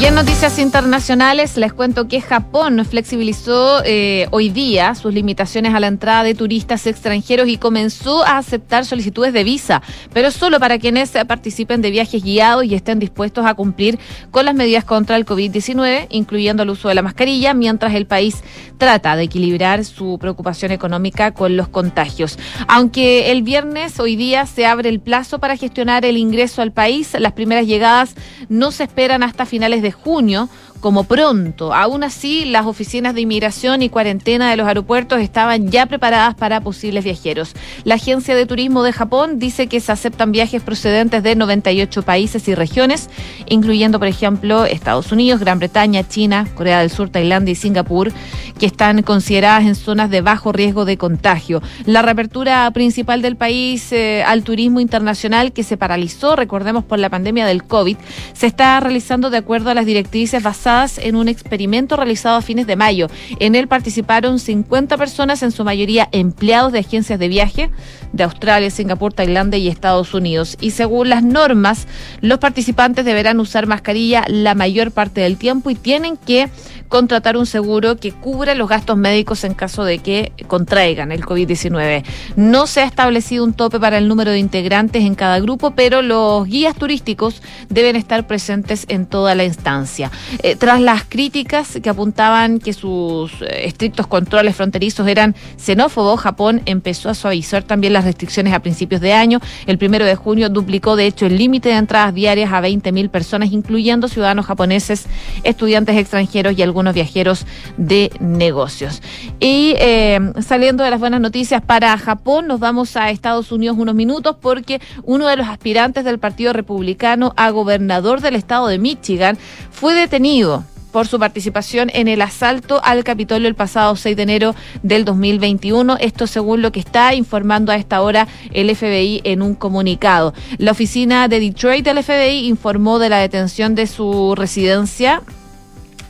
Y 0.00 0.06
en 0.06 0.16
noticias 0.16 0.58
internacionales 0.58 1.56
les 1.56 1.72
cuento 1.72 2.08
que 2.08 2.20
Japón 2.20 2.84
flexibilizó 2.84 3.80
eh, 3.84 4.26
hoy 4.32 4.48
día 4.48 4.92
sus 4.96 5.14
limitaciones 5.14 5.72
a 5.72 5.78
la 5.78 5.86
entrada 5.86 6.24
de 6.24 6.34
turistas 6.34 6.88
extranjeros 6.88 7.46
y 7.46 7.58
comenzó 7.58 8.24
a 8.24 8.38
aceptar 8.38 8.84
solicitudes 8.84 9.32
de 9.32 9.44
visa, 9.44 9.82
pero 10.12 10.32
solo 10.32 10.58
para 10.58 10.78
quienes 10.78 11.12
participen 11.28 11.80
de 11.80 11.92
viajes 11.92 12.24
guiados 12.24 12.64
y 12.64 12.74
estén 12.74 12.98
dispuestos 12.98 13.46
a 13.46 13.54
cumplir 13.54 14.00
con 14.32 14.44
las 14.46 14.56
medidas 14.56 14.84
contra 14.84 15.16
el 15.16 15.24
COVID-19, 15.24 16.08
incluyendo 16.10 16.64
el 16.64 16.70
uso 16.70 16.88
de 16.88 16.96
la 16.96 17.02
mascarilla, 17.02 17.54
mientras 17.54 17.94
el 17.94 18.06
país 18.06 18.42
trata 18.78 19.14
de 19.14 19.22
equilibrar 19.22 19.84
su 19.84 20.18
preocupación 20.18 20.72
económica 20.72 21.30
con 21.32 21.56
los 21.56 21.68
contagios. 21.68 22.36
Aunque 22.66 23.30
el 23.30 23.42
viernes, 23.42 24.00
hoy 24.00 24.16
día, 24.16 24.44
se 24.46 24.66
abre 24.66 24.88
el 24.88 24.98
plazo 24.98 25.38
para 25.38 25.56
gestionar 25.56 26.04
el 26.04 26.16
ingreso 26.16 26.62
al 26.62 26.72
país, 26.72 27.14
las 27.18 27.32
primeras 27.32 27.66
llegadas 27.66 28.16
no 28.48 28.72
se 28.72 28.82
esperan 28.82 29.22
hasta 29.22 29.46
finales 29.46 29.82
de 29.82 29.83
junio 29.92 30.48
como 30.80 31.04
pronto. 31.04 31.72
Aún 31.72 32.04
así, 32.04 32.44
las 32.44 32.66
oficinas 32.66 33.14
de 33.14 33.22
inmigración 33.22 33.82
y 33.82 33.88
cuarentena 33.88 34.50
de 34.50 34.56
los 34.56 34.66
aeropuertos 34.66 35.20
estaban 35.20 35.70
ya 35.70 35.86
preparadas 35.86 36.34
para 36.34 36.60
posibles 36.60 37.04
viajeros. 37.04 37.54
La 37.84 37.94
Agencia 37.94 38.34
de 38.34 38.46
Turismo 38.46 38.82
de 38.82 38.92
Japón 38.92 39.38
dice 39.38 39.66
que 39.66 39.80
se 39.80 39.92
aceptan 39.92 40.32
viajes 40.32 40.62
procedentes 40.62 41.22
de 41.22 41.36
98 41.36 42.02
países 42.02 42.48
y 42.48 42.54
regiones, 42.54 43.08
incluyendo, 43.46 43.98
por 43.98 44.08
ejemplo, 44.08 44.64
Estados 44.64 45.10
Unidos, 45.12 45.40
Gran 45.40 45.58
Bretaña, 45.58 46.06
China, 46.06 46.46
Corea 46.54 46.80
del 46.80 46.90
Sur, 46.90 47.08
Tailandia 47.08 47.52
y 47.52 47.56
Singapur, 47.56 48.12
que 48.58 48.66
están 48.66 49.02
consideradas 49.02 49.64
en 49.64 49.74
zonas 49.74 50.10
de 50.10 50.20
bajo 50.20 50.52
riesgo 50.52 50.84
de 50.84 50.96
contagio. 50.98 51.62
La 51.86 52.02
reapertura 52.02 52.70
principal 52.72 53.22
del 53.22 53.36
país 53.36 53.90
eh, 53.92 54.22
al 54.24 54.44
turismo 54.44 54.80
internacional, 54.80 55.52
que 55.52 55.62
se 55.62 55.76
paralizó, 55.76 56.36
recordemos, 56.36 56.84
por 56.84 56.98
la 56.98 57.10
pandemia 57.10 57.46
del 57.46 57.64
COVID, 57.64 57.96
se 58.32 58.46
está 58.46 58.78
realizando 58.80 59.30
de 59.30 59.38
acuerdo 59.38 59.70
a 59.70 59.74
las 59.74 59.86
directrices 59.86 60.42
basadas 60.42 60.63
en 60.66 61.14
un 61.16 61.28
experimento 61.28 61.94
realizado 61.94 62.36
a 62.36 62.42
fines 62.42 62.66
de 62.66 62.74
mayo. 62.74 63.08
En 63.38 63.54
él 63.54 63.68
participaron 63.68 64.38
50 64.38 64.96
personas, 64.96 65.42
en 65.42 65.50
su 65.50 65.62
mayoría 65.62 66.08
empleados 66.10 66.72
de 66.72 66.78
agencias 66.78 67.18
de 67.18 67.28
viaje 67.28 67.70
de 68.12 68.24
Australia, 68.24 68.70
Singapur, 68.70 69.12
Tailandia 69.12 69.58
y 69.58 69.68
Estados 69.68 70.14
Unidos. 70.14 70.56
Y 70.62 70.70
según 70.70 71.10
las 71.10 71.22
normas, 71.22 71.86
los 72.22 72.38
participantes 72.38 73.04
deberán 73.04 73.40
usar 73.40 73.66
mascarilla 73.66 74.24
la 74.26 74.54
mayor 74.54 74.90
parte 74.90 75.20
del 75.20 75.36
tiempo 75.36 75.68
y 75.68 75.74
tienen 75.74 76.16
que 76.16 76.48
contratar 76.94 77.36
un 77.36 77.44
seguro 77.44 77.96
que 77.96 78.12
cubra 78.12 78.54
los 78.54 78.68
gastos 78.68 78.96
médicos 78.96 79.42
en 79.42 79.54
caso 79.54 79.82
de 79.82 79.98
que 79.98 80.30
contraigan 80.46 81.10
el 81.10 81.26
COVID-19. 81.26 82.04
No 82.36 82.68
se 82.68 82.82
ha 82.82 82.84
establecido 82.84 83.42
un 83.42 83.52
tope 83.52 83.80
para 83.80 83.98
el 83.98 84.06
número 84.06 84.30
de 84.30 84.38
integrantes 84.38 85.02
en 85.02 85.16
cada 85.16 85.40
grupo, 85.40 85.72
pero 85.72 86.02
los 86.02 86.46
guías 86.46 86.76
turísticos 86.76 87.42
deben 87.68 87.96
estar 87.96 88.28
presentes 88.28 88.86
en 88.88 89.06
toda 89.06 89.34
la 89.34 89.42
instancia. 89.42 90.12
Eh, 90.44 90.54
tras 90.54 90.80
las 90.80 91.02
críticas 91.02 91.80
que 91.82 91.90
apuntaban 91.90 92.60
que 92.60 92.72
sus 92.72 93.42
eh, 93.42 93.66
estrictos 93.66 94.06
controles 94.06 94.54
fronterizos 94.54 95.08
eran 95.08 95.34
xenófobos, 95.56 96.20
Japón 96.20 96.62
empezó 96.64 97.10
a 97.10 97.14
suavizar 97.14 97.64
también 97.64 97.92
las 97.92 98.04
restricciones 98.04 98.52
a 98.52 98.60
principios 98.60 99.00
de 99.00 99.14
año. 99.14 99.40
El 99.66 99.78
primero 99.78 100.04
de 100.04 100.14
junio 100.14 100.48
duplicó, 100.48 100.94
de 100.94 101.06
hecho, 101.06 101.26
el 101.26 101.38
límite 101.38 101.70
de 101.70 101.74
entradas 101.74 102.14
diarias 102.14 102.52
a 102.52 102.62
20.000 102.62 103.10
personas, 103.10 103.50
incluyendo 103.50 104.06
ciudadanos 104.06 104.46
japoneses, 104.46 105.06
estudiantes 105.42 105.96
extranjeros 105.96 106.56
y 106.56 106.62
algunos 106.62 106.83
viajeros 106.92 107.46
de 107.76 108.10
negocios. 108.20 109.00
Y 109.40 109.74
eh, 109.78 110.20
saliendo 110.42 110.84
de 110.84 110.90
las 110.90 111.00
buenas 111.00 111.20
noticias 111.20 111.62
para 111.62 111.96
Japón, 111.96 112.46
nos 112.46 112.60
vamos 112.60 112.96
a 112.96 113.10
Estados 113.10 113.52
Unidos 113.52 113.76
unos 113.78 113.94
minutos 113.94 114.36
porque 114.40 114.80
uno 115.04 115.28
de 115.28 115.36
los 115.36 115.48
aspirantes 115.48 116.04
del 116.04 116.18
Partido 116.18 116.52
Republicano 116.52 117.32
a 117.36 117.50
gobernador 117.50 118.20
del 118.20 118.34
estado 118.34 118.66
de 118.66 118.78
Michigan 118.78 119.38
fue 119.70 119.94
detenido 119.94 120.64
por 120.94 121.08
su 121.08 121.18
participación 121.18 121.90
en 121.92 122.06
el 122.06 122.22
asalto 122.22 122.80
al 122.84 123.02
Capitolio 123.02 123.48
el 123.48 123.56
pasado 123.56 123.96
6 123.96 124.16
de 124.16 124.22
enero 124.22 124.54
del 124.84 125.04
2021. 125.04 125.96
Esto 125.98 126.28
según 126.28 126.62
lo 126.62 126.70
que 126.70 126.78
está 126.78 127.16
informando 127.16 127.72
a 127.72 127.74
esta 127.74 128.00
hora 128.00 128.28
el 128.52 128.74
FBI 128.76 129.20
en 129.24 129.42
un 129.42 129.56
comunicado. 129.56 130.34
La 130.58 130.70
oficina 130.70 131.26
de 131.26 131.40
Detroit 131.40 131.84
del 131.84 132.00
FBI 132.00 132.46
informó 132.46 133.00
de 133.00 133.08
la 133.08 133.18
detención 133.18 133.74
de 133.74 133.88
su 133.88 134.36
residencia 134.36 135.20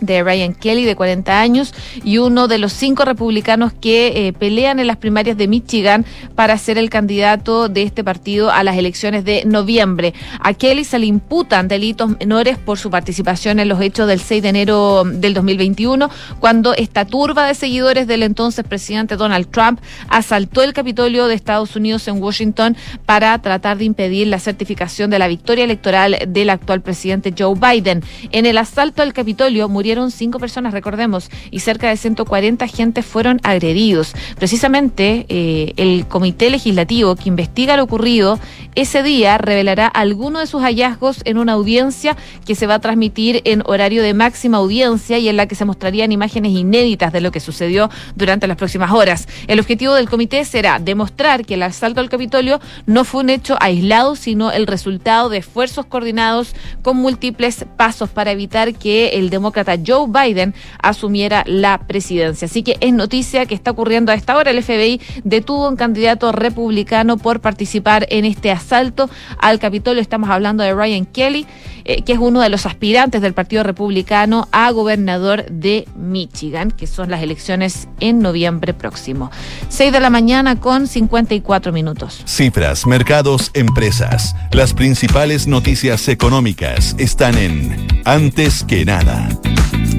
de 0.06 0.22
Ryan 0.22 0.54
Kelly, 0.54 0.84
de 0.84 0.96
40 0.96 1.40
años, 1.40 1.74
y 2.02 2.18
uno 2.18 2.48
de 2.48 2.58
los 2.58 2.72
cinco 2.72 3.04
republicanos 3.04 3.72
que 3.72 4.28
eh, 4.28 4.32
pelean 4.32 4.78
en 4.78 4.86
las 4.86 4.96
primarias 4.96 5.36
de 5.36 5.48
Michigan 5.48 6.04
para 6.34 6.56
ser 6.58 6.78
el 6.78 6.90
candidato 6.90 7.68
de 7.68 7.82
este 7.82 8.04
partido 8.04 8.50
a 8.50 8.62
las 8.64 8.76
elecciones 8.76 9.24
de 9.24 9.44
noviembre. 9.44 10.14
A 10.40 10.54
Kelly 10.54 10.84
se 10.84 10.98
le 10.98 11.06
imputan 11.06 11.68
delitos 11.68 12.18
menores 12.18 12.58
por 12.58 12.78
su 12.78 12.90
participación 12.90 13.58
en 13.58 13.68
los 13.68 13.80
hechos 13.80 14.08
del 14.08 14.20
6 14.20 14.42
de 14.42 14.48
enero 14.48 15.04
del 15.04 15.34
2021, 15.34 16.10
cuando 16.40 16.74
esta 16.74 17.04
turba 17.04 17.46
de 17.46 17.54
seguidores 17.54 18.06
del 18.06 18.22
entonces 18.22 18.64
presidente 18.64 19.16
Donald 19.16 19.50
Trump 19.50 19.80
asaltó 20.08 20.62
el 20.62 20.72
Capitolio 20.72 21.26
de 21.26 21.34
Estados 21.34 21.76
Unidos 21.76 22.08
en 22.08 22.22
Washington 22.22 22.76
para 23.06 23.38
tratar 23.38 23.78
de 23.78 23.84
impedir 23.84 24.26
la 24.26 24.38
certificación 24.38 25.10
de 25.10 25.18
la 25.18 25.28
victoria 25.28 25.64
electoral 25.64 26.18
del 26.28 26.50
actual 26.50 26.80
presidente 26.80 27.34
Joe 27.36 27.54
Biden. 27.54 28.02
En 28.32 28.46
el 28.46 28.58
asalto 28.58 29.02
al 29.02 29.12
Capitolio 29.12 29.68
murieron 29.68 29.93
cinco 30.10 30.38
personas, 30.38 30.72
recordemos, 30.72 31.30
y 31.50 31.60
cerca 31.60 31.88
de 31.88 31.96
140 31.96 32.64
agentes 32.64 33.06
fueron 33.06 33.40
agredidos. 33.42 34.14
Precisamente 34.36 35.26
eh, 35.28 35.72
el 35.76 36.06
comité 36.06 36.50
legislativo 36.50 37.16
que 37.16 37.28
investiga 37.28 37.76
lo 37.76 37.84
ocurrido 37.84 38.38
ese 38.74 39.04
día 39.04 39.38
revelará 39.38 39.86
algunos 39.86 40.42
de 40.42 40.46
sus 40.48 40.62
hallazgos 40.62 41.20
en 41.24 41.38
una 41.38 41.52
audiencia 41.52 42.16
que 42.44 42.56
se 42.56 42.66
va 42.66 42.74
a 42.74 42.78
transmitir 42.80 43.40
en 43.44 43.62
horario 43.66 44.02
de 44.02 44.14
máxima 44.14 44.58
audiencia 44.58 45.18
y 45.18 45.28
en 45.28 45.36
la 45.36 45.46
que 45.46 45.54
se 45.54 45.64
mostrarían 45.64 46.10
imágenes 46.10 46.50
inéditas 46.50 47.12
de 47.12 47.20
lo 47.20 47.30
que 47.30 47.38
sucedió 47.38 47.88
durante 48.16 48.48
las 48.48 48.56
próximas 48.56 48.90
horas. 48.90 49.28
El 49.46 49.60
objetivo 49.60 49.94
del 49.94 50.10
comité 50.10 50.44
será 50.44 50.80
demostrar 50.80 51.46
que 51.46 51.54
el 51.54 51.62
asalto 51.62 52.00
al 52.00 52.08
Capitolio 52.08 52.60
no 52.86 53.04
fue 53.04 53.20
un 53.20 53.30
hecho 53.30 53.56
aislado, 53.60 54.16
sino 54.16 54.50
el 54.50 54.66
resultado 54.66 55.28
de 55.28 55.38
esfuerzos 55.38 55.86
coordinados 55.86 56.54
con 56.82 56.96
múltiples 56.96 57.66
pasos 57.76 58.10
para 58.10 58.32
evitar 58.32 58.74
que 58.74 59.10
el 59.10 59.30
demócrata 59.30 59.73
Joe 59.84 60.06
Biden 60.08 60.54
asumiera 60.82 61.44
la 61.46 61.78
presidencia. 61.78 62.46
Así 62.46 62.62
que 62.62 62.76
es 62.80 62.92
noticia 62.92 63.46
que 63.46 63.54
está 63.54 63.70
ocurriendo 63.70 64.12
a 64.12 64.14
esta 64.14 64.36
hora. 64.36 64.50
El 64.50 64.62
FBI 64.62 65.00
detuvo 65.24 65.66
a 65.66 65.68
un 65.70 65.76
candidato 65.76 66.32
republicano 66.32 67.16
por 67.16 67.40
participar 67.40 68.06
en 68.10 68.24
este 68.24 68.50
asalto 68.50 69.08
al 69.38 69.58
Capitolio. 69.58 70.00
Estamos 70.00 70.30
hablando 70.30 70.62
de 70.62 70.74
Ryan 70.74 71.06
Kelly, 71.06 71.46
eh, 71.84 72.02
que 72.02 72.12
es 72.12 72.18
uno 72.18 72.40
de 72.40 72.48
los 72.48 72.66
aspirantes 72.66 73.20
del 73.20 73.34
Partido 73.34 73.62
Republicano 73.62 74.48
a 74.52 74.70
gobernador 74.70 75.44
de 75.50 75.86
Michigan, 75.96 76.70
que 76.70 76.86
son 76.86 77.10
las 77.10 77.22
elecciones 77.22 77.88
en 78.00 78.20
noviembre 78.20 78.74
próximo. 78.74 79.30
6 79.68 79.92
de 79.92 80.00
la 80.00 80.10
mañana 80.10 80.60
con 80.60 80.86
54 80.86 81.72
minutos. 81.72 82.22
Cifras, 82.26 82.86
mercados, 82.86 83.50
empresas. 83.54 84.34
Las 84.52 84.72
principales 84.74 85.46
noticias 85.46 86.08
económicas 86.08 86.94
están 86.98 87.36
en 87.36 87.86
Antes 88.04 88.64
que 88.64 88.84
nada. 88.84 89.28
Thank 89.70 89.88
you. 89.88 89.93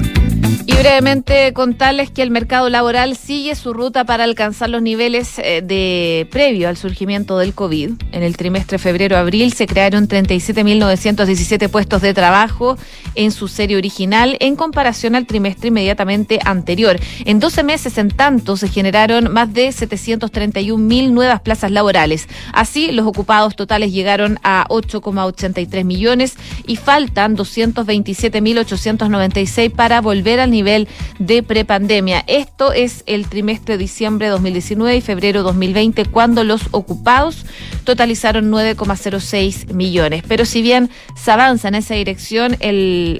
Y 0.64 0.74
brevemente 0.74 1.52
contarles 1.52 2.10
que 2.10 2.22
el 2.22 2.30
mercado 2.30 2.68
laboral 2.68 3.16
sigue 3.16 3.54
su 3.54 3.72
ruta 3.72 4.04
para 4.04 4.24
alcanzar 4.24 4.70
los 4.70 4.82
niveles 4.82 5.38
eh, 5.38 5.62
de 5.62 6.28
previo 6.30 6.68
al 6.68 6.76
surgimiento 6.76 7.38
del 7.38 7.54
COVID. 7.54 7.90
En 8.12 8.22
el 8.22 8.36
trimestre 8.36 8.78
febrero-abril 8.78 9.52
se 9.52 9.66
crearon 9.66 10.08
37.917 10.08 11.68
puestos 11.68 12.02
de 12.02 12.14
trabajo 12.14 12.76
en 13.14 13.32
su 13.32 13.48
serie 13.48 13.76
original 13.76 14.36
en 14.40 14.56
comparación 14.56 15.14
al 15.14 15.26
trimestre 15.26 15.68
inmediatamente 15.68 16.40
anterior. 16.44 16.98
En 17.24 17.40
12 17.40 17.62
meses, 17.62 17.98
en 17.98 18.10
tanto, 18.10 18.56
se 18.56 18.68
generaron 18.68 19.32
más 19.32 19.52
de 19.52 19.68
731.000 19.68 21.10
nuevas 21.10 21.40
plazas 21.40 21.70
laborales. 21.70 22.28
Así, 22.52 22.92
los 22.92 23.06
ocupados 23.06 23.56
totales 23.56 23.92
llegaron 23.92 24.38
a 24.42 24.66
8,83 24.68 25.84
millones 25.84 26.36
y 26.66 26.76
faltan 26.76 27.36
227.896 27.36 29.72
para 29.72 30.00
volver 30.00 30.40
al 30.46 30.50
nivel 30.50 30.88
de 31.18 31.42
prepandemia. 31.42 32.24
Esto 32.26 32.72
es 32.72 33.04
el 33.06 33.28
trimestre 33.28 33.74
de 33.74 33.78
diciembre 33.78 34.26
de 34.26 34.32
2019 34.32 34.96
y 34.96 35.00
febrero 35.00 35.42
2020, 35.42 36.06
cuando 36.06 36.42
los 36.42 36.62
ocupados 36.70 37.44
totalizaron 37.84 38.50
9,06 38.50 39.74
millones. 39.74 40.22
Pero 40.26 40.44
si 40.44 40.62
bien 40.62 40.90
se 41.14 41.30
avanza 41.30 41.68
en 41.68 41.74
esa 41.74 41.94
dirección, 41.94 42.56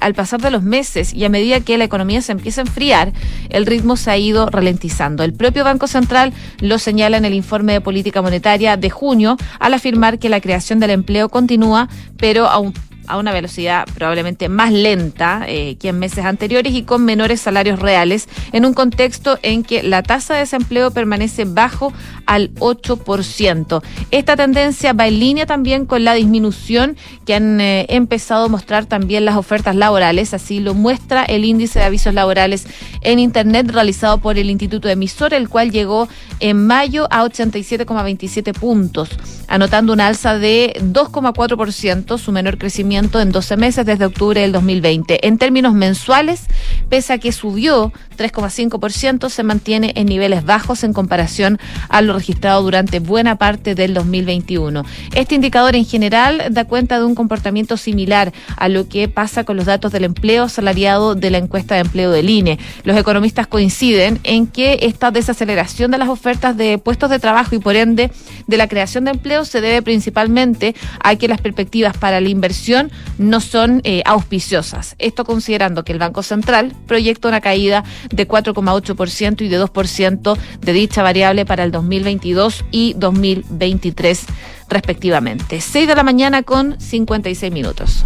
al 0.00 0.14
pasar 0.14 0.40
de 0.40 0.50
los 0.50 0.62
meses 0.62 1.12
y 1.12 1.24
a 1.24 1.28
medida 1.28 1.60
que 1.60 1.78
la 1.78 1.84
economía 1.84 2.22
se 2.22 2.32
empieza 2.32 2.62
a 2.62 2.64
enfriar, 2.64 3.12
el 3.50 3.66
ritmo 3.66 3.96
se 3.96 4.10
ha 4.10 4.16
ido 4.16 4.48
ralentizando. 4.48 5.22
El 5.22 5.34
propio 5.34 5.64
Banco 5.64 5.86
Central 5.86 6.32
lo 6.60 6.78
señala 6.78 7.16
en 7.16 7.24
el 7.24 7.34
informe 7.34 7.72
de 7.72 7.80
política 7.80 8.22
monetaria 8.22 8.76
de 8.76 8.90
junio 8.90 9.36
al 9.58 9.74
afirmar 9.74 10.18
que 10.18 10.28
la 10.28 10.40
creación 10.40 10.80
del 10.80 10.90
empleo 10.90 11.28
continúa, 11.28 11.88
pero 12.16 12.46
aún 12.46 12.72
a 13.06 13.18
una 13.18 13.32
velocidad 13.32 13.86
probablemente 13.94 14.48
más 14.48 14.72
lenta 14.72 15.44
eh, 15.46 15.76
que 15.76 15.88
en 15.88 15.98
meses 15.98 16.24
anteriores 16.24 16.72
y 16.74 16.82
con 16.82 17.04
menores 17.04 17.40
salarios 17.40 17.78
reales, 17.78 18.28
en 18.52 18.64
un 18.64 18.74
contexto 18.74 19.38
en 19.42 19.62
que 19.62 19.82
la 19.82 20.02
tasa 20.02 20.34
de 20.34 20.40
desempleo 20.40 20.90
permanece 20.90 21.44
bajo 21.44 21.92
al 22.26 22.52
8%. 22.54 23.82
Esta 24.10 24.36
tendencia 24.36 24.92
va 24.92 25.06
en 25.06 25.20
línea 25.20 25.46
también 25.46 25.86
con 25.86 26.04
la 26.04 26.14
disminución 26.14 26.96
que 27.24 27.34
han 27.34 27.60
eh, 27.60 27.86
empezado 27.88 28.46
a 28.46 28.48
mostrar 28.48 28.86
también 28.86 29.24
las 29.24 29.36
ofertas 29.36 29.76
laborales, 29.76 30.34
así 30.34 30.60
lo 30.60 30.74
muestra 30.74 31.24
el 31.24 31.44
índice 31.44 31.78
de 31.78 31.84
avisos 31.84 32.14
laborales 32.14 32.66
en 33.02 33.18
Internet 33.18 33.70
realizado 33.70 34.18
por 34.18 34.38
el 34.38 34.50
Instituto 34.50 34.88
Emisor, 34.88 35.34
el 35.34 35.48
cual 35.48 35.70
llegó 35.70 36.08
en 36.40 36.66
mayo 36.66 37.06
a 37.10 37.24
87,27 37.24 38.52
puntos, 38.58 39.10
anotando 39.48 39.92
una 39.92 40.08
alza 40.08 40.38
de 40.38 40.74
2,4%, 40.80 42.18
su 42.18 42.32
menor 42.32 42.58
crecimiento 42.58 42.95
en 42.96 43.32
12 43.32 43.56
meses 43.56 43.85
desde 43.85 44.06
octubre 44.06 44.40
del 44.40 44.52
2020. 44.52 45.26
En 45.26 45.37
términos 45.38 45.74
mensuales, 45.74 46.44
pese 46.88 47.12
a 47.12 47.18
que 47.18 47.30
subió 47.32 47.92
3,5%, 48.16 49.28
se 49.28 49.42
mantiene 49.42 49.92
en 49.96 50.06
niveles 50.06 50.44
bajos 50.44 50.82
en 50.82 50.92
comparación 50.92 51.59
a 51.88 52.00
lo 52.00 52.14
registrado 52.14 52.62
durante 52.62 53.00
buena 53.00 53.37
parte 53.37 53.74
del 53.74 53.92
2021. 53.92 54.85
Este 55.14 55.35
indicador 55.35 55.76
en 55.76 55.85
general 55.85 56.42
da 56.50 56.64
cuenta 56.64 56.98
de 56.98 57.04
un 57.04 57.14
comportamiento 57.14 57.76
similar 57.76 58.32
a 58.56 58.68
lo 58.68 58.88
que 58.88 59.09
pasa 59.09 59.44
con 59.44 59.56
los 59.56 59.66
datos 59.66 59.92
del 59.92 60.04
empleo 60.04 60.48
salariado 60.48 61.14
de 61.14 61.30
la 61.30 61.38
encuesta 61.38 61.74
de 61.74 61.82
empleo 61.82 62.11
del 62.11 62.30
INE. 62.30 62.59
Los 62.85 62.96
economistas 62.96 63.46
coinciden 63.46 64.20
en 64.24 64.46
que 64.46 64.78
esta 64.82 65.11
desaceleración 65.11 65.90
de 65.90 65.98
las 65.98 66.09
ofertas 66.09 66.56
de 66.56 66.78
puestos 66.78 67.11
de 67.11 67.18
trabajo 67.18 67.54
y 67.54 67.59
por 67.59 67.76
ende 67.76 68.11
de 68.46 68.56
la 68.56 68.68
creación 68.68 69.04
de 69.04 69.11
empleo 69.11 69.44
se 69.44 69.61
debe 69.61 69.82
principalmente 69.82 70.74
a 71.00 71.16
que 71.16 71.28
las 71.28 71.40
perspectivas 71.40 71.96
para 71.96 72.20
la 72.20 72.28
inversión 72.28 72.86
no 73.18 73.40
son 73.40 73.81
eh, 73.85 74.03
auspiciosas. 74.05 74.94
Esto 74.99 75.25
considerando 75.25 75.85
que 75.85 75.92
el 75.92 75.99
Banco 75.99 76.22
Central 76.22 76.75
proyecta 76.87 77.29
una 77.29 77.40
caída 77.40 77.85
de 78.11 78.29
4,8% 78.29 79.42
y 79.42 79.49
de 79.49 79.61
2% 79.61 80.38
de 80.61 80.72
dicha 80.72 81.03
variable 81.03 81.44
para 81.44 81.64
el 81.64 81.72
2022 81.72 82.64
y 82.70 82.94
2023 82.96 84.27
respectivamente. 84.68 85.61
6 85.61 85.88
de 85.88 85.94
la 85.94 86.03
mañana 86.03 86.42
con 86.42 86.81
56 86.81 87.53
minutos. 87.53 88.03